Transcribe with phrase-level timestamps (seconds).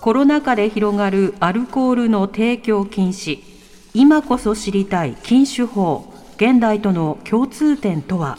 [0.00, 3.42] コロナ禍で広がるアルコールの提供禁止。
[3.92, 6.14] 今こそ知りたい禁酒法。
[6.36, 8.38] 現代との共通点とは？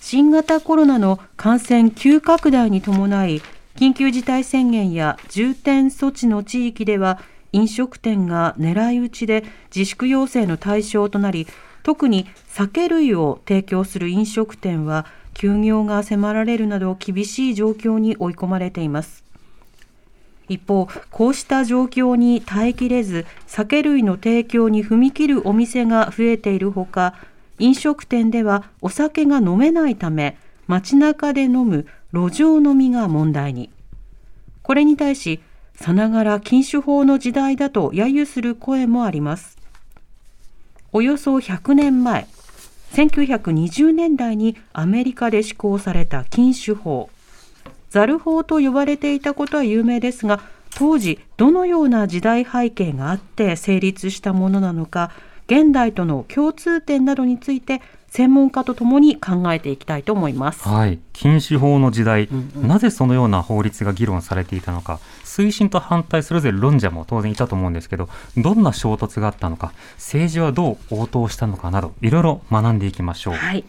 [0.00, 3.42] 新型コロナの感染急拡大に伴い
[3.74, 7.18] 緊急事態宣言や重点措置の地域では
[7.52, 11.48] 飲食店が狙い撃ちで自粛要請の対象となり
[11.82, 19.22] 特に酒類を提供する飲食店は休業が迫られるなど厳しい状況に追い込まれています。
[20.48, 27.14] 一方こうした状況に耐えきれず酒類の提供に踏み切るお店が増えているほか
[27.58, 33.70] 飲食店ではお酒が飲めないため街中で飲む路上飲みが問題に。
[34.62, 35.42] これに対し
[35.74, 39.58] さながら禁酒法の時代だと揶揄する声もあります。
[40.92, 42.26] およそ100年前
[42.96, 47.10] 1920年代にアメリカで施行された禁酒法。
[47.90, 50.40] ザル法と呼ばれていたことは有名ですが
[50.74, 55.12] 当時どのような時代背景があって成立したものなのか
[55.46, 57.80] 現代との共通点などについて
[58.16, 60.66] 専門家とともに考えていきたいと思います。
[60.66, 73.64] はい禁酒法の時代、なぜそのような法律が議論されていたのか推進と反対それぞれ論者も当然いたと思うんですけどどんな衝突があったのか政治はどう応答したのかなどいろいろ学んでいきましょうはい。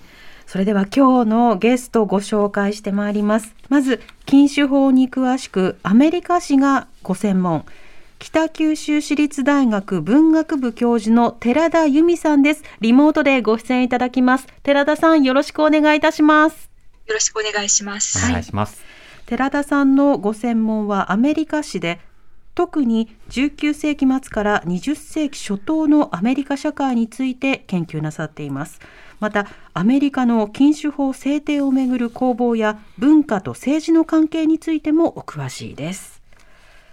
[0.46, 3.54] それでは今日のゲストをご紹介してまいります。
[3.68, 7.66] まず、禁酒法に詳しくアメリカ史がご専門、
[8.20, 12.64] 北九州市立大学文学部教授の寺田由美さんです。
[12.82, 14.48] リモートでご出演いただきます。
[14.64, 16.70] 寺田さん、よろしくお願いいたします。
[17.06, 18.28] よろしくお願いします。
[18.28, 18.84] お願いします、
[19.28, 22.00] 寺田さんのご専門はアメリカ史で
[22.54, 28.80] 特に19世紀末から20世紀初頭のアメリカ社会について研究なさっています
[29.20, 36.20] またアメリカの禁酒法制定をめぐる攻防や文化と政治の関係についてもお詳しいです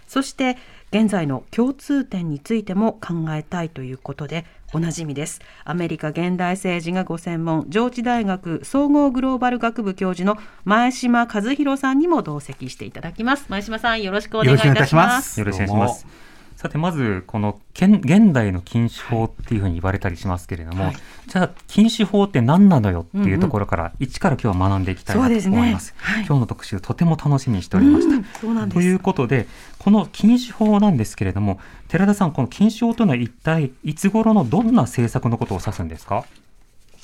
[0.07, 0.57] そして
[0.95, 5.41] 現在の共通点についても考えたいということでおなじみです。
[5.65, 13.47] アメリカ現代政治がご専門上智大学総合グローバル学部教授の前島和弘さんにも同席していただきます。
[13.49, 15.37] 前島さんよろしくお願いいたします。
[15.37, 16.24] よろしくお願いします
[16.55, 18.01] さてまずこの現
[18.31, 20.93] 代の禁酒法っていうふうに言われたりしますけれども、
[21.27, 25.93] じゃあ禁酒法って何なのよっていうところから、一から今日は学んでいきたいなと思います。
[25.97, 28.75] はい今日の特集とても楽しみにしておりました、うんそうなんです。
[28.75, 29.47] ということで
[29.79, 36.15] この禁酒法なんですけれども寺田さんこの禁酒法というのは一体いつ頃のどんな政策のことを指すんですか？
[36.15, 36.23] は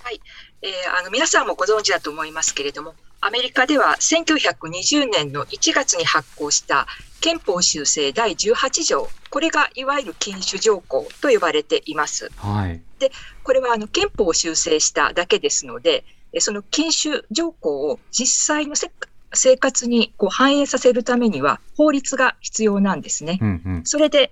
[0.10, 0.20] い、
[0.62, 6.88] えーあの皆さんもご存知だと思いますけれども、アメリカでは1920年の1月に発行した
[7.22, 12.32] 憲法修正第18条、これがいわゆる禁酒条項と呼ばれています。
[12.36, 12.82] はい
[13.44, 18.92] これはあの憲法を修正しただけですので、えその禁酒条項を実際のせ
[19.34, 23.40] 生活にこう反映させるためには法律が必要なんですね。
[23.42, 24.32] うんうんそれで、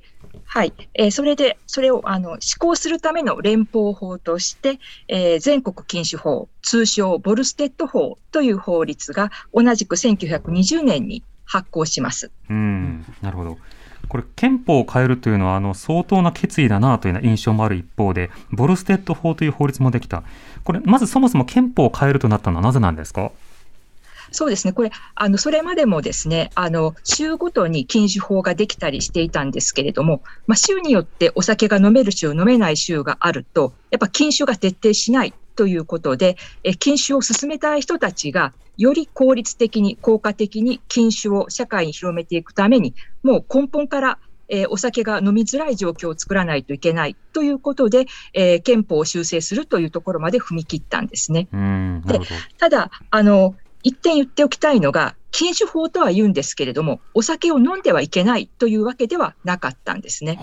[0.52, 12.32] はい、えーそれで、それをあの施行するための連邦法として、えー全国禁酒法、通称ボルステッド法という法律が同じく1920年に発効します。
[12.50, 13.06] うん。
[13.22, 13.58] なるほど。
[14.08, 20.24] これ憲法を変えるというのはあの相当な決意だなというような印象もある一方でボルステッド法という法律もできた。
[20.64, 23.32] これまずそもそも憲法を変えるとなったのはなぜなんですか？
[24.31, 51.47] そうですね、これ、あのそれまでもですね、あの州ごとに禁酒法ができたりしていたんですけれども、まあ、州によってお酒が飲める州、飲めない州があると、やっぱ禁酒が徹底しないということで、え禁酒を進めたい人たちが、より効率的に、効果的に禁酒を社会に広めていくために、もう根本からえーお酒が飲みづらい状況を作らないといけないということで、えー憲法を修正するというところまで踏み切ったんですね。
[51.53, 60.37] うんなるほどただ、あの、一点言っておきたいのが、禁酒法とは言うんですけれども、お酒を飲んではいけないというわけではなかったんですね。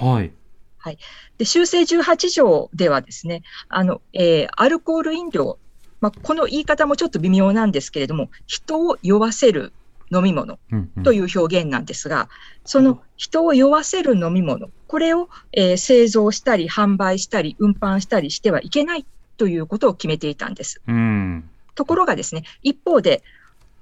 [0.78, 0.98] はい。
[1.38, 5.58] で修正18条ではですね、あのえーアルコール飲料、
[6.00, 9.72] まあ、この言い方もちょっと微妙なんですけれども、人を酔わせる
[10.12, 11.02] 飲み物うんうん。
[11.02, 12.28] という表現なんですが、
[12.64, 19.04] その人を酔わせる飲み物、これを、えー製造したり、販売したり、運搬したりしてはいけない
[19.36, 20.80] ということを決めていたんです。
[20.86, 23.22] うんところがですね、一方で、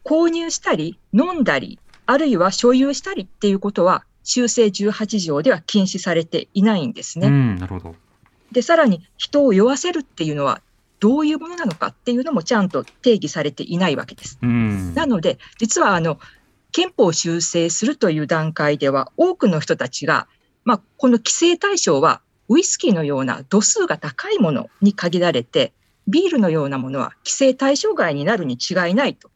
[0.04, 7.28] 購入したり、飲んだり、あるいは所有したりっていうことは、修正18条では禁止されていないんですね。
[7.28, 7.94] うん、なるほど。
[8.52, 10.60] で、さらに人を酔わせるっていうのは、
[11.00, 14.38] どういうものなのかっていうのもちゃんと定義されていないわけです。
[14.42, 14.94] うん。
[14.94, 16.18] なので、実はあの
[16.72, 20.26] 憲法を修正するという段階では、多くの人たちが、
[20.64, 25.72] まあ、この規制対象はウイスキーのような度数が高いものに限られて、
[26.08, 29.30] ビールのようなものは規制対象外になるに違いないと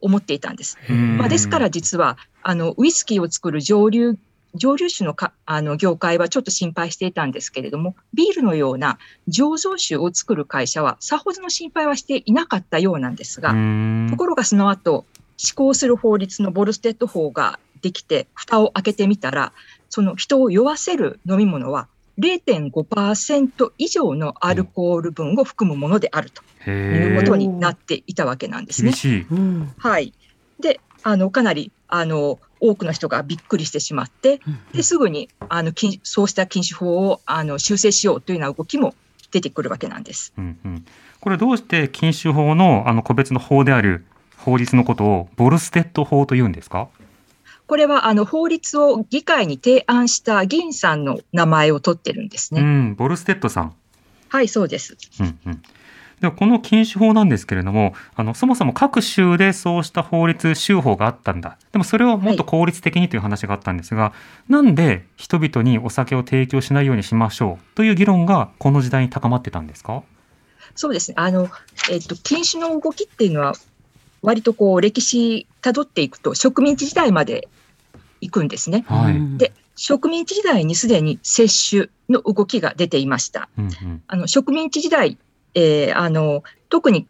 [0.00, 0.78] 思っていたんです。
[0.88, 4.16] うんまあ、ですから実はあのウイスキーを作る蒸留
[4.54, 15.04] 蒸留酒のかあの業界はちょっと心配していたんですけれども、ビールのような醸造酒を作る会社はさほどの心配はしていなかったようなんですが、うんところがその後、
[15.36, 19.52] 施行する法律のボルステッド法ができて、蓋を開けてみたら、
[19.88, 21.88] その人を酔わせる飲み物は
[22.20, 28.96] 0.5%以上のアルコール分を含むものであるとへいうえことになっていたわけなんですね厳。
[28.96, 29.26] しい。
[29.30, 30.12] うんはい。
[30.60, 34.40] で、あの、かなり、あの、多くの人がびっくりしてしまって、
[34.74, 38.94] で、すぐに、あの、禁そうした禁止法を、あの、修正しようというような動きも
[39.30, 40.34] 出てくるわけなんです。
[40.36, 40.84] うんうん、
[41.20, 44.04] これどうして禁酒法のあの個別の法である
[44.36, 46.88] 法律のことをボルステッド法と言うんですか？
[47.70, 52.60] これは、あの、法律を議会に提案した議員さんの名前を取ってるんですね。
[52.60, 53.74] うん、ボルステッドさん。
[54.28, 54.96] はい、そうです。
[55.20, 55.62] うんうん、
[56.20, 64.12] ではこの禁酒法なんですけれどもあのそもそも各州でそうした法律州法があったんだでもそれをもっと効率的にという話があったんですが、
[64.48, 67.76] なんで人々にお酒を提供しないようにしましょう？
[67.76, 70.02] という議論がこの時代に高まってたんですか？
[70.74, 71.14] そうですね。
[71.18, 71.48] あの、
[71.90, 73.54] えっと、禁止の動きっていうのは、
[74.22, 77.48] 割とこう、歴史辿っていくと、植民地時代まで
[78.20, 78.84] 行くんですね。
[78.88, 83.48] はい、うんで植民地時代にすでに接種の動きが出ていました。
[83.56, 85.16] うんうんあの植民地時代、
[85.54, 87.06] えーあの特に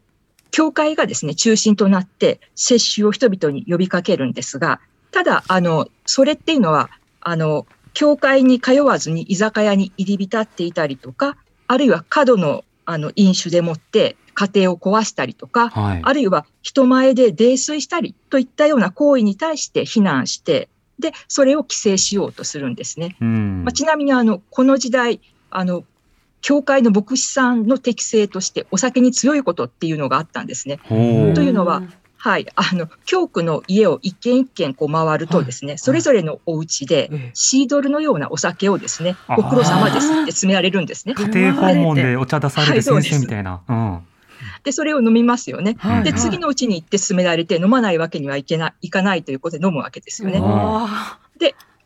[0.51, 4.81] 教会がですね中心となって接種を人々に呼びかけるんですが、
[5.11, 6.91] ただあのそれっていうのは
[7.21, 11.37] あの教会に通わずに居酒屋に入り浸っていたりとか、
[11.67, 20.69] あるいは過度のあの飲酒でもって家庭を壊したりとか、はいあるいは人前で泥酔したりといったような行為に対して非難して、
[21.01, 23.17] でそれを規制しようとするんですね。
[23.21, 23.65] うん。
[23.65, 25.21] まあ、ちなみにあのこの時代
[25.51, 25.85] あの
[26.41, 30.79] 教会の牧師さんの適性としてお酒に強いことっていうのがあったんですね。
[30.89, 31.83] というのは
[32.23, 37.31] はい、あの教区の家を一軒一軒こう回るとですね、それぞれのお家でええ。
[37.33, 41.15] シードルのようなお酒をですね、ご苦労様ですって詰められるんですね。
[41.15, 43.99] 家庭訪問でお茶出される先生みたいな、うん
[44.65, 45.77] でそれを飲みますよね。
[45.79, 46.05] はい。
[46.05, 50.39] で次のうちに行って勧められて飲まないわけにはいけないいかないということで飲むわけですよね。
[50.39, 50.89] うんわ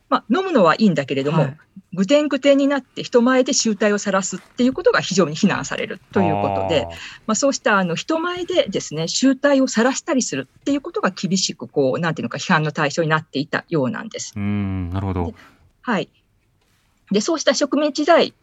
[0.07, 1.57] まあ、飲むのはいいんだけれども、はい。
[1.93, 6.87] ぐてんぐてんになって人前で醜態を晒すっていうことが非常に非難されるということで、
[7.25, 14.33] まあ、そうしたあの人前でですね醜態を晒したりするっていうことが厳しくこうなんていうのか批判の対象になっていたようなんです。
[14.35, 15.33] うんなるほど。
[15.81, 16.09] はい、
[17.11, 18.33] でそうした植民地時代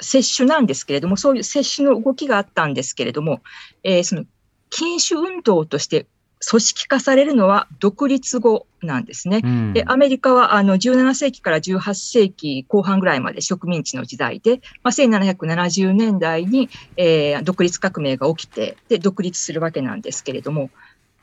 [0.00, 3.40] 接種なんですけれどもそういう接種の動きがあったんですけれども、
[3.82, 4.24] えーその
[4.68, 6.06] 禁酒運動として
[6.48, 9.40] 組織化されるのは独立後なんですね。
[9.42, 20.70] うんでアメリカはあの17世紀から18世紀後半ぐらいまで植民地の時代で、まあ、1770年代に、えー独立革命が起きてで独立するわけなんですけれども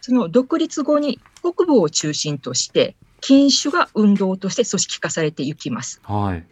[0.02, 6.02] その独立後に北部を中心として禁酒が運動として組織化されていきます。
[6.04, 6.46] はい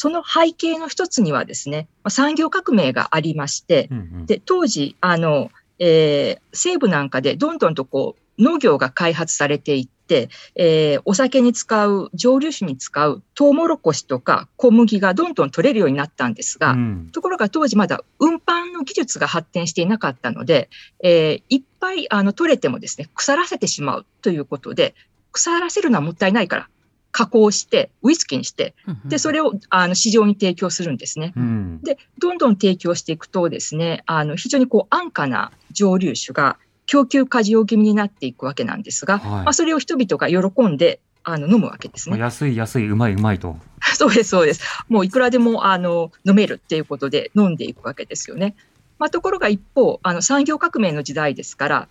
[0.00, 4.26] その背景の一つにはですね、まあ産業革命がありまして、うんうん。
[4.26, 17.10] で当時あの、えー西部なんかでどんどんとこう農業が開発されていって、えーお酒に使う蒸留酒に使うトウモロコシとか小麦がどんどん取れるようになったんですが、うん。
[17.12, 20.70] ところが当時まだ運搬の技術が発展していなかったので、
[21.04, 24.94] えーいっぱいあの取れてもですね腐らせてしまうということで
[25.30, 26.68] 腐らせるのはもったいないから
[27.12, 28.74] 加工してウイスキーにして
[29.04, 31.32] でそれをあの市場に提供するんですね。
[31.36, 42.18] うんで、どんどん提供していくとですね、あの、非常にこう安価な蒸留酒が供給過剰気味になっていくわけなんですが、はいまあ、それを人々が喜んで、あの、飲むわけですね。
[42.18, 43.56] 安い安いうまいうまいと
[43.94, 44.62] そうです、そうです。
[44.88, 48.54] もういくらでも、あの、飲めるっていうことで飲んでいくわけですよね。
[48.98, 51.88] まあ、ところが一方、あの、産業革命の時代ですから、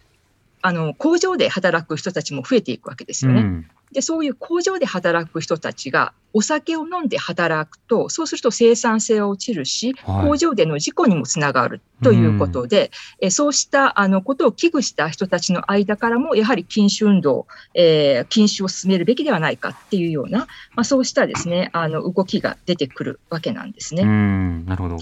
[0.61, 3.41] あの、工場で働く人たちも増えていくわけですよね。
[3.41, 10.27] うんで、そういう工場で働く人たちがお酒を飲んで働くと、そうすると生産性は落ちるし、はい。
[10.27, 20.39] 工場での事故にもつながるということで、えそうしたあのことを危惧した人たちの間からも、やはり禁酒運動、えー禁酒を進めるべきではないかっていうような、
[20.75, 24.03] まあ、そうしたですね、あの動きが出てくるわけなんですうね。
[24.03, 24.97] んなるほど。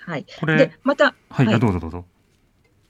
[0.00, 0.26] はい。
[0.38, 1.54] これで、また、はい、はい。
[1.54, 2.04] あどうぞどうぞ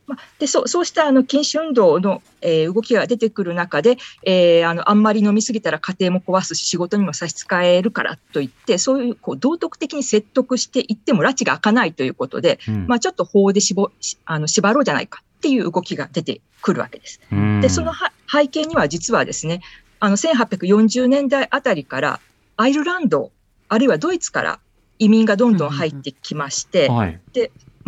[0.09, 17.21] まあ、でそうそうしたあの禁止運動の、えー動きが出てくる中で、えーあの、あんまり飲みすぎたら家庭も壊すし、仕事にも差し支えるからといって、そういうこう道徳的に説得していっても、拉致が開かないということで、うんまあ、ちょっと法で絞しあの縛ろうじゃないかっていう動きが出てくるわけです。
[17.31, 19.61] うんで、そのは背景には実はですね、
[20.01, 22.21] あの1840年代あたりから
[22.57, 23.31] アイルランド、
[23.69, 24.61] あるいはドイツから
[24.99, 27.21] 移民がどんどん入ってきまして、はい。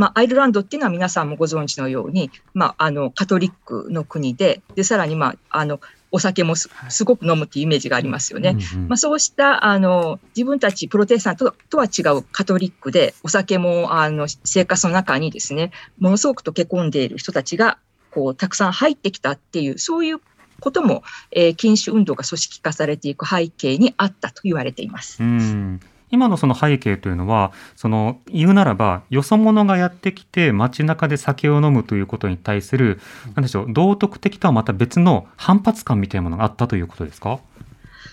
[0.00, 5.78] まあ、アイルランドっていうのは皆さんもご存知のように、まあ、あのカトリックの国で、でさらに、まあ、あの
[6.10, 8.56] お酒もすすごく飲むっていうイメージがありますよね。
[8.72, 17.76] うんうんまあ、そうしたあの自分たちプロテスタントとは違うカトリックで、お酒もあの生活の中にですね、ものすごく溶け込んでいる人たちが
[18.10, 20.20] こうたくさん入ってきたっていう、そういう
[20.60, 25.22] ことも、えー禁酒運動が組織化されていく背景にあったと言われています。
[25.22, 33.00] うん今のその背景というのは、その言うならば、よそ者がやってきて街中で酒を飲むということに対する、
[33.34, 37.40] なんでしょう、道徳的とはまた別の反発感みたいなものがあったということですか？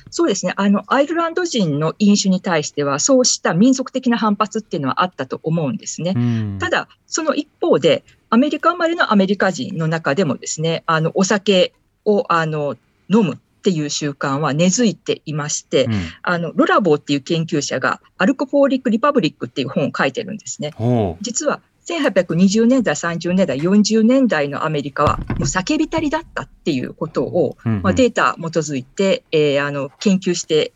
[0.09, 0.53] そうですね。
[0.55, 6.13] あの、アイルランド人の飲酒に対しては、そうした民族的な反発っていうのはあったと思うんですね。
[6.15, 11.73] うんただ、その一方で、アメリカ生まれのアメリカ人の中でもですね、あの、お酒
[12.05, 12.77] を、あの、
[13.09, 20.71] 飲むっていう習慣は根付いていまして、うんあの、ロラボーっていう研究者が、アルコポーリック・リパブリックっていう本を書いてるんですね。
[21.19, 30.71] 実は、1820年代、30年代、40年代のアメリカは、もう酒浸りだったっていうことを、うんうんまあ、データ基づいて、えーあの、研究して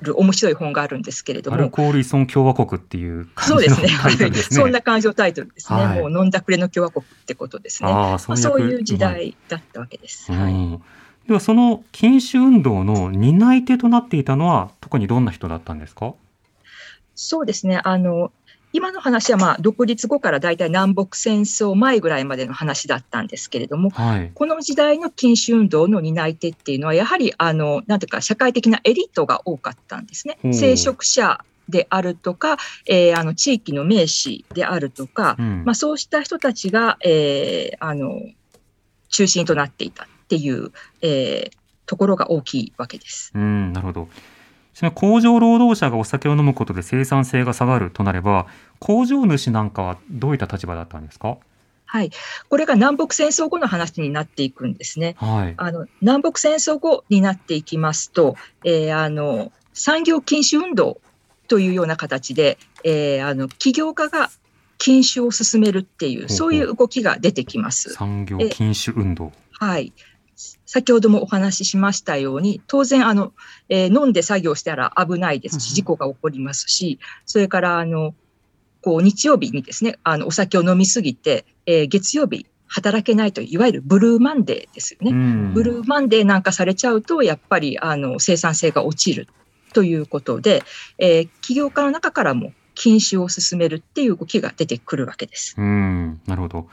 [0.00, 3.88] る面白い本があるんですけれどアルも、コール依存共和国っていうそうですね。
[4.50, 5.84] そんな感じのタイトルですね。
[5.84, 7.88] はいもう飲んだくれの共和国ってことですね。
[7.88, 10.30] ああ、まあ、そういう時代だったわけです。
[10.30, 10.82] はいうん
[11.28, 16.14] ではその禁酒運動の担い手となっていたのは特にどんな人だったんですか？
[17.14, 17.80] そうですね。
[17.84, 18.32] あの、
[18.72, 24.30] 今の話はまあ独立後からだいたい南北戦争前ぐらいまでの話だったんですけれども、はい。
[24.34, 30.38] この時代の禁酒運動の担い手っていうのは、やはり、あの、なんていうか、社会的なエリートが多かったんですね。
[30.52, 32.56] 聖職者であるとか、
[32.86, 38.20] えーあの、地域の名士であるとか、うんまあ、そうした人たちが、えーあの、
[39.10, 41.58] 中心となっていたっていう、えー
[41.88, 43.32] ところが大きいわけです。
[43.34, 44.08] うん、なるほど。
[44.74, 48.46] ちなみに工場労働者がお酒を飲むことで生産性が下がるとなれば、
[48.78, 51.38] 工場主なんかはどういった立場だったんですか？
[51.86, 52.10] はい。
[52.50, 55.16] これが南北戦争後の話になっていくんですね。
[55.16, 55.54] はい。
[55.56, 61.00] あの、南北戦争後になっていきますと、えーあの、産業禁酒運動
[61.48, 64.28] というような形で、えーあの、起業家が
[64.76, 67.94] 禁酒を進めるっていう、そういう動きが出てきます。
[67.94, 69.32] 産業禁酒運動。
[69.52, 69.94] はい。
[70.70, 73.32] 先ほどもお話ししましたように、当然、あの、
[73.70, 78.14] えー飲んで作業したら危ないですし、事故が起こりますし、それから、あの、
[78.82, 85.10] こう、日曜日にですね、あの、お酒を飲みすぎて、えー月曜日働けないという、いわゆるブルーマンデーですよね。
[85.10, 89.26] うんブルーマンデーなんかされちゃうと、やっぱりあの生産性が落ちる
[89.72, 90.62] ということで、
[90.98, 95.54] えー起業家の中からも禁酒を進めるっていう動きが出てくるわけです。
[95.56, 96.68] うん、なるほど。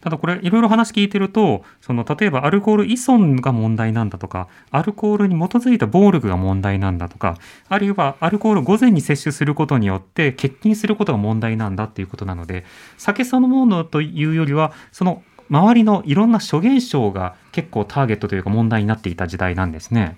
[0.00, 7.36] ただこれいろいろ話聞いてるとその例えばアルコール依存が問題なんだとかアルコールに基づいた暴力が問題なんだとか
[7.68, 12.64] あるいはアルコール午前に摂取することによって欠勤することが問題なんだっていうことなので
[12.96, 20.16] 酒そのものというよりはその周りのいろんな諸現象が結構ターゲットというか問題になっていた時代なんですね。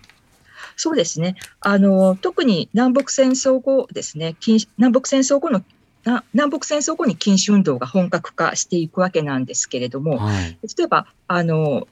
[0.76, 1.37] そうですね。
[1.60, 4.37] あの、特に南北戦争後ですね、
[4.78, 5.62] 南北戦争後の
[6.04, 10.59] な南北戦争後に禁酒運動が本格化していくわけなんですけれども、はい。
[10.76, 11.87] 例えば、あの、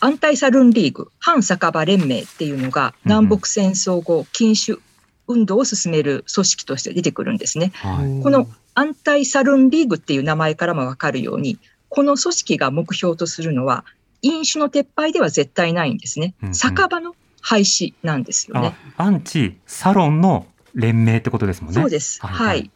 [0.00, 4.80] アンタイサルンリーグ、反酒場連盟っていうのが、うんうん南北戦争後、禁酒
[5.26, 7.72] 運動を進める組織として出てくるんですね。
[7.74, 8.22] はい。
[8.22, 13.84] このアンタイサルンリーグっていう名前からもわかるように、この組織が目標とするのは、
[14.20, 16.50] 飲酒の撤廃では絶対ないんですねうんう。
[16.52, 18.74] ん酒場の廃止なんですよあね。
[18.96, 21.80] アンチサロンの連盟ってことですもんね。
[21.80, 22.20] そうです。
[22.20, 22.70] はいはい。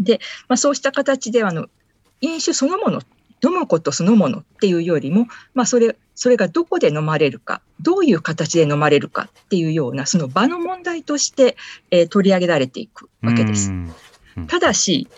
[0.00, 1.68] で、まあ、そうした形であの
[2.20, 3.00] 飲酒そのもの、
[3.42, 11.56] 飲むことそのものっていうよりも、まあ、それそれがどこで飲まれるか、どういう形で飲まれるかっていうような、その場の問題として、
[11.90, 13.70] えー取り上げられていくわけです。
[13.70, 13.94] うん
[14.46, 15.08] ただし、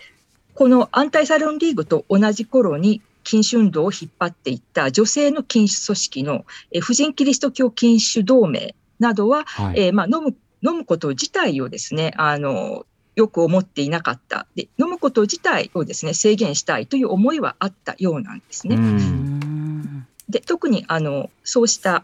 [0.55, 9.79] このアンタイサロンリーグと同じ頃に禁酒運動を引っ張っていった女性の禁酒組織のえー婦人キリスト教禁酒同盟などは、はい。
[9.79, 10.35] えーまあ、飲む
[10.65, 12.85] 飲むこと自体をですねあの
[13.15, 14.47] よく思っていなかった。
[14.55, 18.75] で飲むこと自体をですね制限したいという思いはあったようなんですね。
[18.75, 20.07] うん。
[20.29, 22.03] で特にあのそうした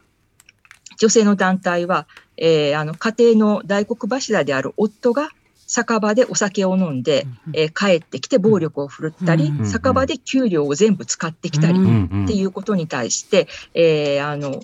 [0.98, 5.30] 女性の団体は、えーあの家庭の大黒柱である夫が
[5.66, 14.64] 酒場でお酒を飲んで、えー帰ってきて暴力を振るったり、うん酒場で給料を全部使ってきたり、っていうことに対して、えーあの、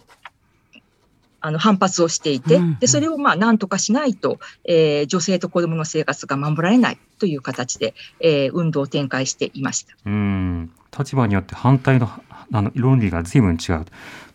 [1.46, 9.94] あの反発をしていて、うんでそれをまあ何とかしないと、えー女性と子どもの生活が守られないという形で、えー運動を展開していました。
[10.06, 12.10] うん立場によって反対の
[12.52, 13.86] あの論理が随分違う。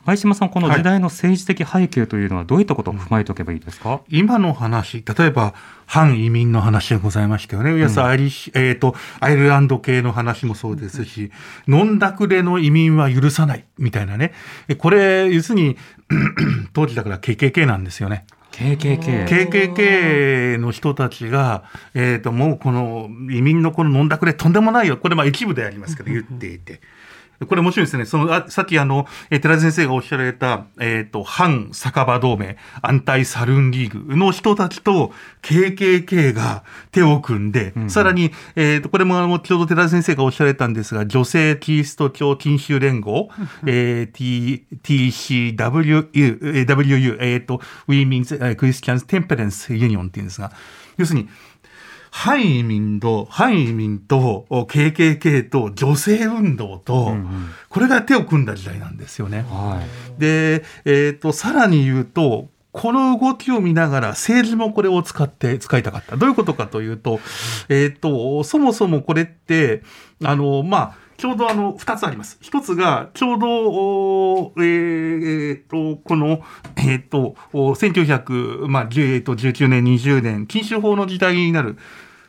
[0.06, 5.52] 前島さん、この時代の政治的背景というのはどういったことを踏まえておけばいいですか、今の話、例えば
[5.84, 7.78] 反移民の話がございましたよね。
[7.78, 11.30] 要するにアイえっ、と、アイルランド系の話もそうですし、
[11.68, 14.32] 飲んだくれの移民は許さないみたいなね。
[14.68, 15.76] えこれ、要するに、
[16.72, 18.24] 当時だから KKK なんですよね。
[18.52, 19.28] KKK。
[19.28, 21.64] KKK の人たちが、
[21.94, 24.96] えっ、と、もうこの移民のこの飲んだくれとんでもないよ。
[24.96, 26.80] これまあ一部でありますけど言っていて。
[27.46, 28.04] これ面白いですね。
[28.04, 43.30] その、あさっきあの、えー寺田先生がおっしゃられた、えっ、と、反酒場同盟、アンタイサルーンリーグの人たちと KKK が手を組んで、さらに、えっ、と、これもあの、ちょうど寺田先生がおっしゃられたんですが、女性キリスト教禁酒連合、
[43.66, 50.52] えー T、TCWU、えー WU、えっ、と、Women's えー Christians Temperance Union っていうんですが、
[50.98, 51.28] 要するに、
[52.10, 57.14] 反移民と、反移民と、お KKK と女性運動と、
[57.68, 59.44] これが手を組んだ時代なんですよね。
[59.48, 59.80] は
[60.16, 60.20] い。
[60.20, 66.16] で、えっ、と、さらに言うと、この動きを見ながら政治もこれを使って使いたかった。
[66.16, 67.20] どういうことかというと、
[67.68, 69.82] えっ、と、そもそもこれって、
[70.24, 72.38] あの、まあ、ちょうどあの、二つあります。
[72.40, 76.40] 一つが、ちょうど、おえーえーと、この、
[76.78, 81.76] えっ、と、お1900、まあ、10えーと19年、20年、禁酒法の時代になる。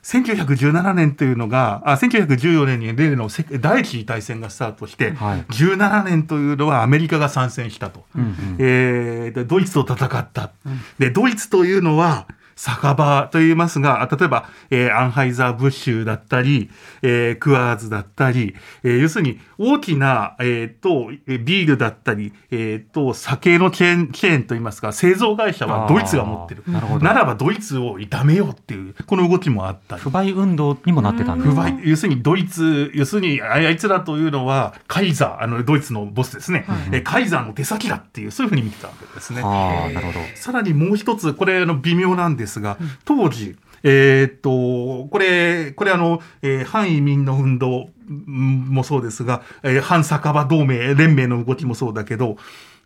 [0.03, 8.03] 1917年というのが、あ1914年に例の世第一次大戦がスタートして、はい17年というのはアメリカが参戦したと。
[8.15, 10.51] うんうんえーでドイツと戦った。
[10.99, 12.27] で、ドイツというのは、
[12.61, 16.69] 酒場と言いますが、あ例えば、えーアンハイザー・ブッシュだったり、
[17.01, 26.63] えークワーズだったり、えー要するに大きな、えーと、えービールだったり、えーと、酒のチェーン、チェーンといいますか、製造会社はドイツが持ってる。
[26.67, 30.11] なるほどならばドイツを痛めようっていう、この動きもあったり不。
[30.11, 36.65] 買運動にもなってたんですか不買、要するにドイツ、要するにああいつらというのは、カイザー、あの、ドイツのボスですね。
[36.91, 39.41] えーカイザーの手先だっていう、そういうふうに見てたわけですね。
[39.43, 40.19] ああ、なるほど。
[40.35, 52.37] さらにもう一つ、これ、あの、微妙なんですが、当時、えーっと、これ、これあの、えー反移民の運動うんもそうですが、えー反酒場同盟、連盟の動きもそうだけど、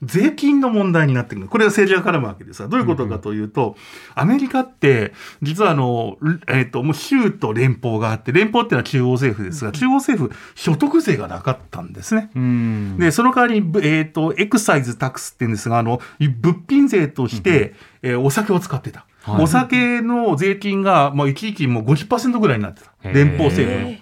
[0.02, 1.48] 税金の問題になってくる。
[1.48, 3.76] これが政治が絡むわけですが、どういうことかというと、
[4.14, 12.30] アメリカって、実はあの、えーっと、もう州と連邦があって、連邦っていうのは中央政府ですが、中央政府、所得税がなかったんですね。
[12.36, 12.98] うん。
[13.00, 16.02] で、その代わりに、ぶえっ、と、エクサイズタックスって言うんですが、あの、
[16.42, 19.06] 物品税として、えーお酒を使ってた。
[19.26, 22.92] はいお酒の税金が、まあ、一時期もう50%ぐらいになってた。
[23.10, 23.98] 連邦政府の。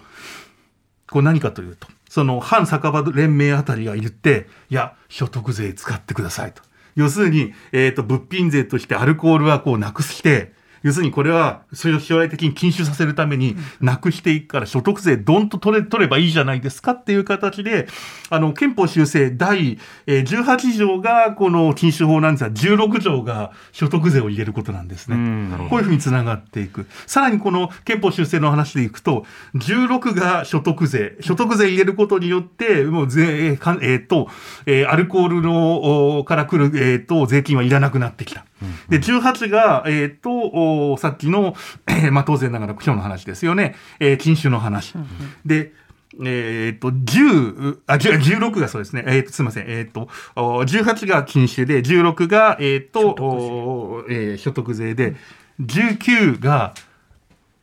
[1.10, 6.62] これ何かというと、その、反酒場連盟あたりが言って、いや、所得税使ってくださいと。
[6.94, 10.52] 要するに、えっ、と、物品税としてアルコールはこうなくして、
[10.84, 17.88] 要するにこれは、それを将来的に禁酒させるために、なくしていくから所得税どんと取れ、取ればいいじゃないですかっていう形で、
[18.28, 25.16] あの、憲法修正第えー18条がこの禁酒法なんですが、16条が所得税を入れることなんですね。
[25.70, 26.86] こういうふうにつながっていく。
[27.06, 31.16] さらにこの憲法修正の話でいくと、16が所得税。
[31.20, 34.28] 所得税入れることによって、もう税、えーかんえーと、
[34.66, 38.44] えーアルコールの、おから来る、えーと、税金はいらなくなってきた。
[38.88, 40.30] で、18が、えーと、
[40.74, 41.54] おさっきの、
[41.86, 43.74] えーまあ当然ながら今日の話ですよね。
[44.00, 44.94] えー禁酒の話。
[45.44, 45.72] で、
[46.22, 49.04] えーっと、10、あ、10 16がそうですね。
[49.06, 49.64] えーっと、すみません。
[49.68, 55.16] えーっと、お18が禁酒で、16が、えーっと、おえー所得税で、
[55.60, 56.74] 19が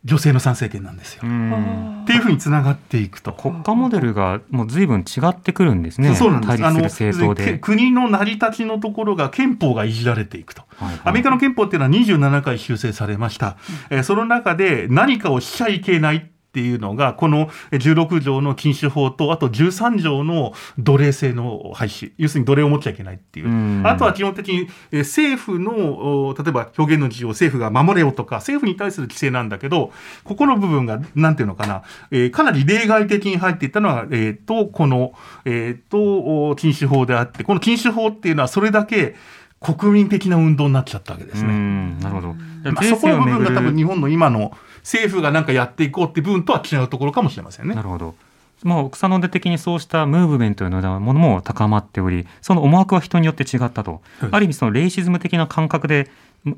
[0.04, 1.22] 女性の参政権なんですよ。
[1.24, 3.32] うんっていうふうにつながっていくと。
[3.32, 6.16] 国家モデルがもう随分違ってくるんですね。
[6.16, 6.58] そうなんです。
[6.58, 7.60] 対立する政党けで。
[7.60, 10.64] 国の成り立ちのところが憲法がいじられていくと。
[10.78, 13.58] はいはいアメリカの憲法っていうのは27回修正されました。
[13.90, 22.12] えーその中で何かをしちゃいけないっていうのが、この16条の禁酒法と、あと13条の奴隷制の廃止。
[22.18, 23.48] 要するに奴隷を持っちゃいけないっていう。
[23.48, 29.94] うんあとは基本的にえー政府の、お例えば表現の自由を政府が守れよとか、政府に対する規制なんだけど、
[30.26, 35.14] ここの部分が、なんていうのかな、えーかなり例外的に入っていったのは、えっ、と、この、
[35.46, 39.16] えっ、と、お禁酒法であって、この禁酒法っていうのはそれだけ
[39.62, 41.54] 国民的な運動になっちゃったわけですうね。
[41.54, 42.34] んなるほど。
[42.72, 44.52] まあ、そこの部分が多分に日本の今の
[44.84, 47.82] 政府がなんかやっていこうって分とは違うところかもしれませんねな。
[47.82, 48.16] るほど。
[48.64, 54.02] もう草の根的にそうしたムーブメントのようなものも高まっており、その思惑は人によって違ったと。
[54.20, 56.10] はいある意味そのレイシズム的な感覚で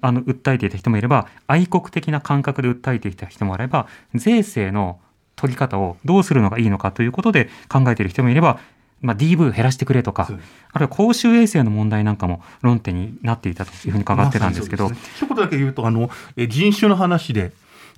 [0.02, 5.00] あの訴えていた人もいれば愛国的な感覚で訴えていた人もあれば税制の
[5.36, 8.60] 取り方をどうするのがいいのかということで考えている人もいれば、
[9.02, 10.30] まあ、DV 減らしてくれとか
[10.72, 17.52] あるいは公衆衛生の問題なんかも論点になっていたというふうに伺ってたんですけど、まさにそうですね一言だけ言うとあのえ人種の話で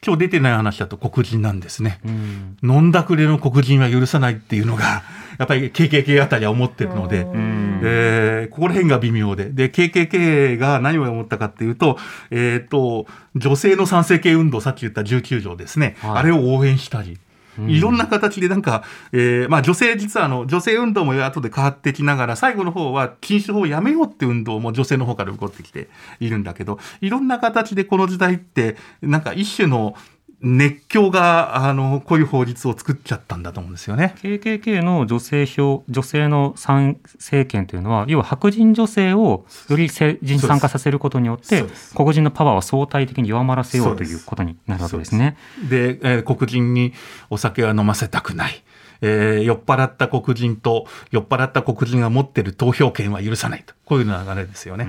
[0.04, 2.00] 今日出てない話だと黒人なんですね。
[2.06, 5.04] うん飲んだくれの黒人は許さないっていうのが
[5.38, 7.22] やっぱり KKK あたりは思ってるので。
[7.22, 9.50] うんえーここら辺が微妙で。
[9.50, 11.98] で、KKK が何を思ったかっていうと、
[12.32, 13.06] えっ、と、
[13.36, 15.98] 女性の賛成系運動、さっき言った19条ですね。
[16.00, 17.18] はいあれを応援したり。
[17.68, 25.90] いろんな形でなんか、えーまあ女性、実はあの、女性運動も後で変わってきながら、最後の方は禁止法をやめようって運動も女性の方から起こってきて
[26.20, 29.96] いるんだけど、いろんな形でこの時代って、なんか一種の
[30.42, 34.16] 熱狂が、あの、こういう法律を作っちゃったんだと思うんですよね。
[34.22, 41.64] KKK の女性票女性の参政権というのは要は白人女性をより政治に参加させることによって
[41.96, 45.38] 黒人のパワーを相対的に弱まらせようということになるわけですね。
[45.70, 46.94] で、えー黒人に
[47.30, 48.64] お酒は飲ませたくない。
[49.02, 53.74] えー酔っ払った黒人と酔っ払った黒人が持ってる投票権は許さないと。
[53.86, 54.86] こういう流れですよね。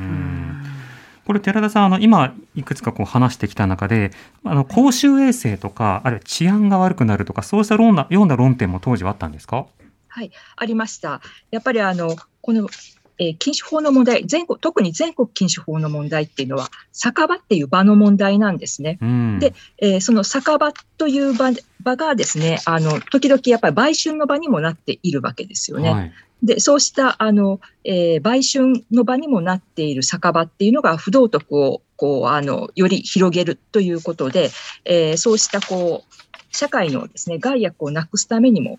[1.26, 4.12] これ寺田さんあの今いくつかこう話してきた中で
[4.44, 9.66] あの公衆衛生とかあるいは治安が悪くなるとかそうした論なような論点も当時はあったんですか？
[10.08, 11.20] はい、ありました。
[11.50, 12.68] やっぱりあのこの、
[13.18, 18.98] えー禁酒法の問題全国、特に全国禁酒法の問題っていうのは、酒場っていう場の問題なんですね。
[19.00, 21.50] うんでえーその酒場という場
[21.82, 25.90] 場がですね、あの時々やっぱり売春の場にもなっているわけですよね。
[25.90, 26.12] はい
[26.42, 34.51] で、そうした、あの、えー売春の場にもなっている酒場っていうのが不道徳を、こう、あの、より広げるということで、
[34.85, 36.16] えーそうした、こう、
[36.51, 38.79] 社会のですね、害悪をなくすためにも、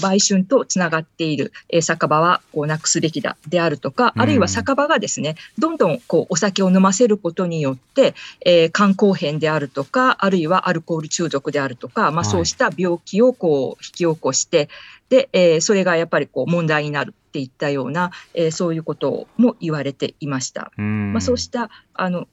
[0.00, 4.22] 売春とつながっている、えー酒場はこうなくすべきだであるとか、うん。
[4.22, 12.24] あるいは酒場がですね、どんどんこうお酒を飲ませることによって、えー肝硬変であるとか、あるいはアルコール中毒であるとか、まあ、はい。
[12.24, 14.68] そうした病気をこう引き起こして、
[15.10, 20.72] で、えーそれがやっぱりこう問題になるっていったような、えーそういうことも言われていました。
[20.78, 22.26] うんまあ、そうしたあの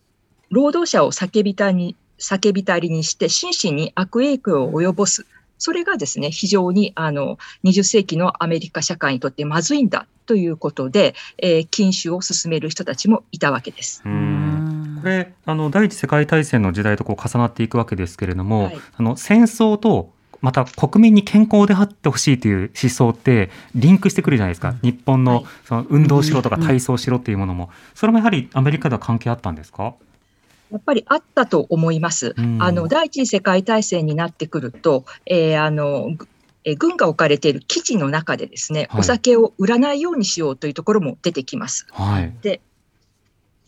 [0.50, 5.26] 労働者を叫びたに叫びたりにして心身に悪影響を及ぼす。
[5.60, 14.04] それがですね、非常にあの20世紀のアメリカ社会にとってまずいんだということで、えー禁酒を進める人たちもいたわけです。
[14.06, 25.46] うんこれあの第一次世界大戦の時代とこう重なっていくわけですけれども、はいあの戦争とまた国民に健康であってほしいという思想ってリンクしてくるじゃないですか、日本のはい。
[25.66, 29.96] その運動しろとか体操しろっていうものも、それもやはりアメリカでは関係あったんですか？
[30.70, 32.36] やっぱりあったと思います。
[32.38, 32.62] うん。
[32.62, 36.16] あの第一次世界大戦になってくると、えーあの
[36.78, 39.00] 軍が置かれている基地の中でですね、はい。
[39.00, 41.88] お酒を売らないようにしようというところも出てきます。
[41.92, 42.60] はい。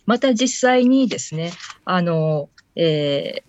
[0.06, 1.54] また実際にですね、
[1.86, 3.49] あの、えー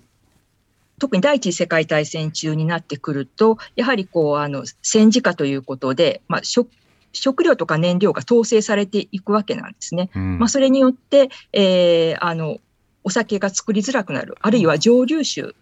[1.01, 6.71] 特に第一次世界大戦中になってくると、やはりこう、あの、戦時下ということで、まあ、食
[7.13, 10.11] 食料とか燃料が統制されていくわけなんですね。
[10.15, 10.39] うん。
[10.39, 12.59] まあ、それによって、えーあの、
[13.03, 15.55] お酒が作りづらくなる、あるいは蒸留酒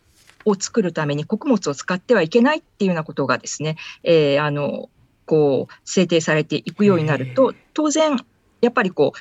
[0.45, 4.91] を作るために穀物を使ってはいけないっていうようなことがですね、えーあの、
[5.25, 8.19] こう、制定されていくようになると、当然、
[8.61, 9.19] やっぱりこう、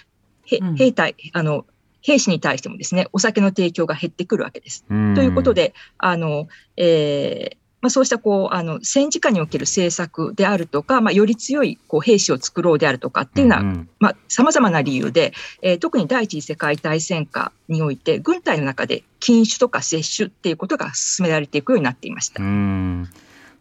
[0.56, 0.76] へうん。
[0.76, 1.66] 兵隊、あの、
[2.08, 4.86] 兵士に対してもですね、お酒の提供が減ってくるわけです。
[4.90, 22.42] うんということで、あの、えーまあ、そうしたこうあの戦時下における政策であるとか、まあ、より強いこう兵士を作ろうであるとかっていうのは、んまあ、様々な理由で、えー特に第一次世界大戦下において、軍隊の中で禁酒とか摂取っていうことが進められていくようになっていました。
[22.42, 23.10] うん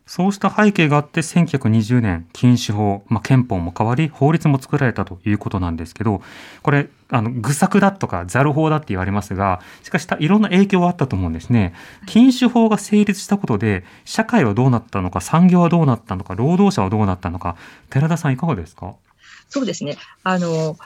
[0.07, 6.23] そうした背景があって1920年禁酒法、まあ、憲法も変わり法律も作られたということなんですけど
[6.63, 11.73] これあの愚策だとかザル法だって言われますがしかしたいろんな影響はあったと思うんですね
[12.07, 17.57] 禁酒法が成立したことで社会はどうなったのか産業はどうなったのか労働者はどうなったのか
[17.91, 18.95] 寺田さんいかがですか？
[19.49, 19.97] そうですね。
[20.25, 20.77] あの、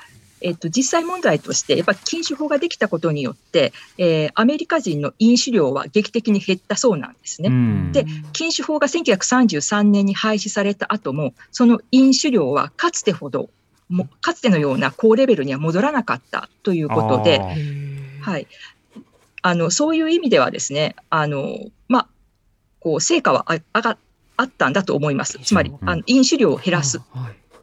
[0.43, 7.49] えっと、実際問題として、やっぱり禁酒法ができたことによって、えーアメリカ人の飲酒量は劇的に減ったそうなんですね。
[7.49, 8.05] うんで
[8.35, 13.49] 禁酒法が1933年に廃止された後も、その飲酒量はかつてほど、
[13.91, 17.41] もかつてのような高レベルには戻らなかったということで、
[18.21, 18.47] はい。
[19.43, 22.09] あの、そういう意味ではですね、あの、まあ、
[22.79, 23.99] こう、成果はああが
[24.37, 25.39] あったんだと思います。
[25.43, 27.01] つまりう、んあの飲酒量を減らす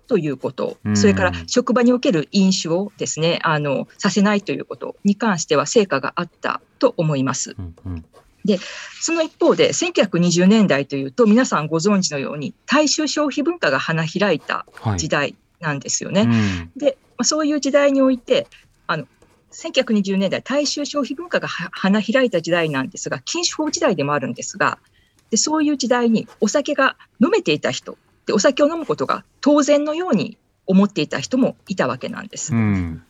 [0.08, 0.78] ということ。
[0.84, 0.98] う、ん。
[0.98, 7.56] それから職場における飲酒をですね、あの、させないということに関しては成果があったと思います。
[7.58, 8.06] うんうん。
[9.02, 15.00] その一方で、1920年代というと、皆さんご存知のように、大衆消費文化が花開いたはい。
[15.00, 16.22] 時代なんですよね。
[16.22, 18.48] うんで、まあ、そういう時代において、
[18.86, 19.08] あの
[19.52, 24.78] 1920年代、大衆消費文化がは花開いた時代なんですが、禁酒法時代でもあるんですが、
[25.32, 32.54] でそういう時代にお酒が飲めていた人で、お酒を飲むことが当然のように思っていた人もいたわけなんです。
[32.54, 33.04] うん。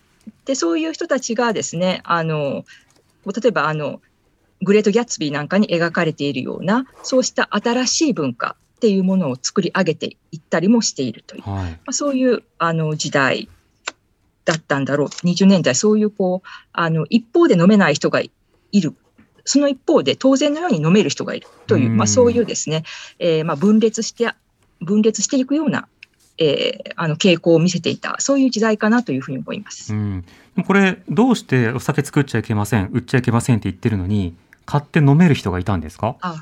[0.45, 2.65] でそういう人たちがですねあの
[3.25, 4.01] 例えばあの
[4.61, 11.79] グレート・ギャッツビーなんかに描かれているようなそうした新しい文化っていうものを作り上げていったりもしているという、まはい。
[11.87, 13.49] あ、そういうあの時代
[14.45, 18.31] だったんだろう20年代そういうこうあの一方で飲めない人がい
[18.79, 18.95] る
[19.45, 22.83] その一方で当然のように飲める人がいるという、うんまあ、そういうですね、
[23.17, 24.31] えーまあ、分裂して
[24.79, 25.87] 分裂していくような、
[26.37, 29.93] えーあの傾向を見せていたそういう時代かなというふうに思います。
[29.93, 30.25] うん。
[30.65, 34.35] これ、どうしてお酒作っちゃいけません、売っちゃいけませんって言ってるのに、
[34.67, 36.17] 買って飲める人がいたんですか？
[36.21, 36.35] あ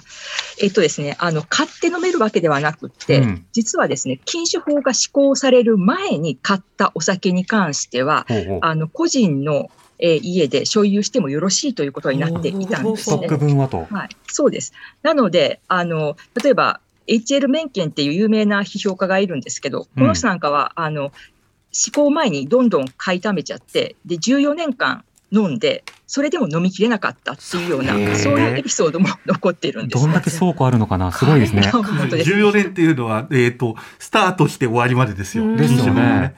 [0.62, 8.60] えっとですね、あの買って飲めるわけではなくって、うん実はですね、禁酒法が施行される前に買ったお酒に関しては、ほうほう。
[8.64, 13.88] あの個人の、えー家で所有してもよろしいということになっていたんですねはと。
[13.90, 14.74] はい、そうです。
[15.04, 21.12] なので、あの例えば HL メンケンっていう有名な批評家がいるんですけど、この人なんかは、あの
[21.72, 25.04] 施行前にどんどん買いためちゃって、で14年間
[25.36, 30.04] 飲んで、それでも飲みきれなかったっていうような、そういうエピソードも残っているんです。
[30.04, 31.12] どんだけ倉庫あるのかな？
[31.12, 31.64] すごいですね。
[31.72, 35.56] 本当です14年っていうのは、えっ、と、スタートして終わりまでですよ。
[35.56, 36.36] ですよね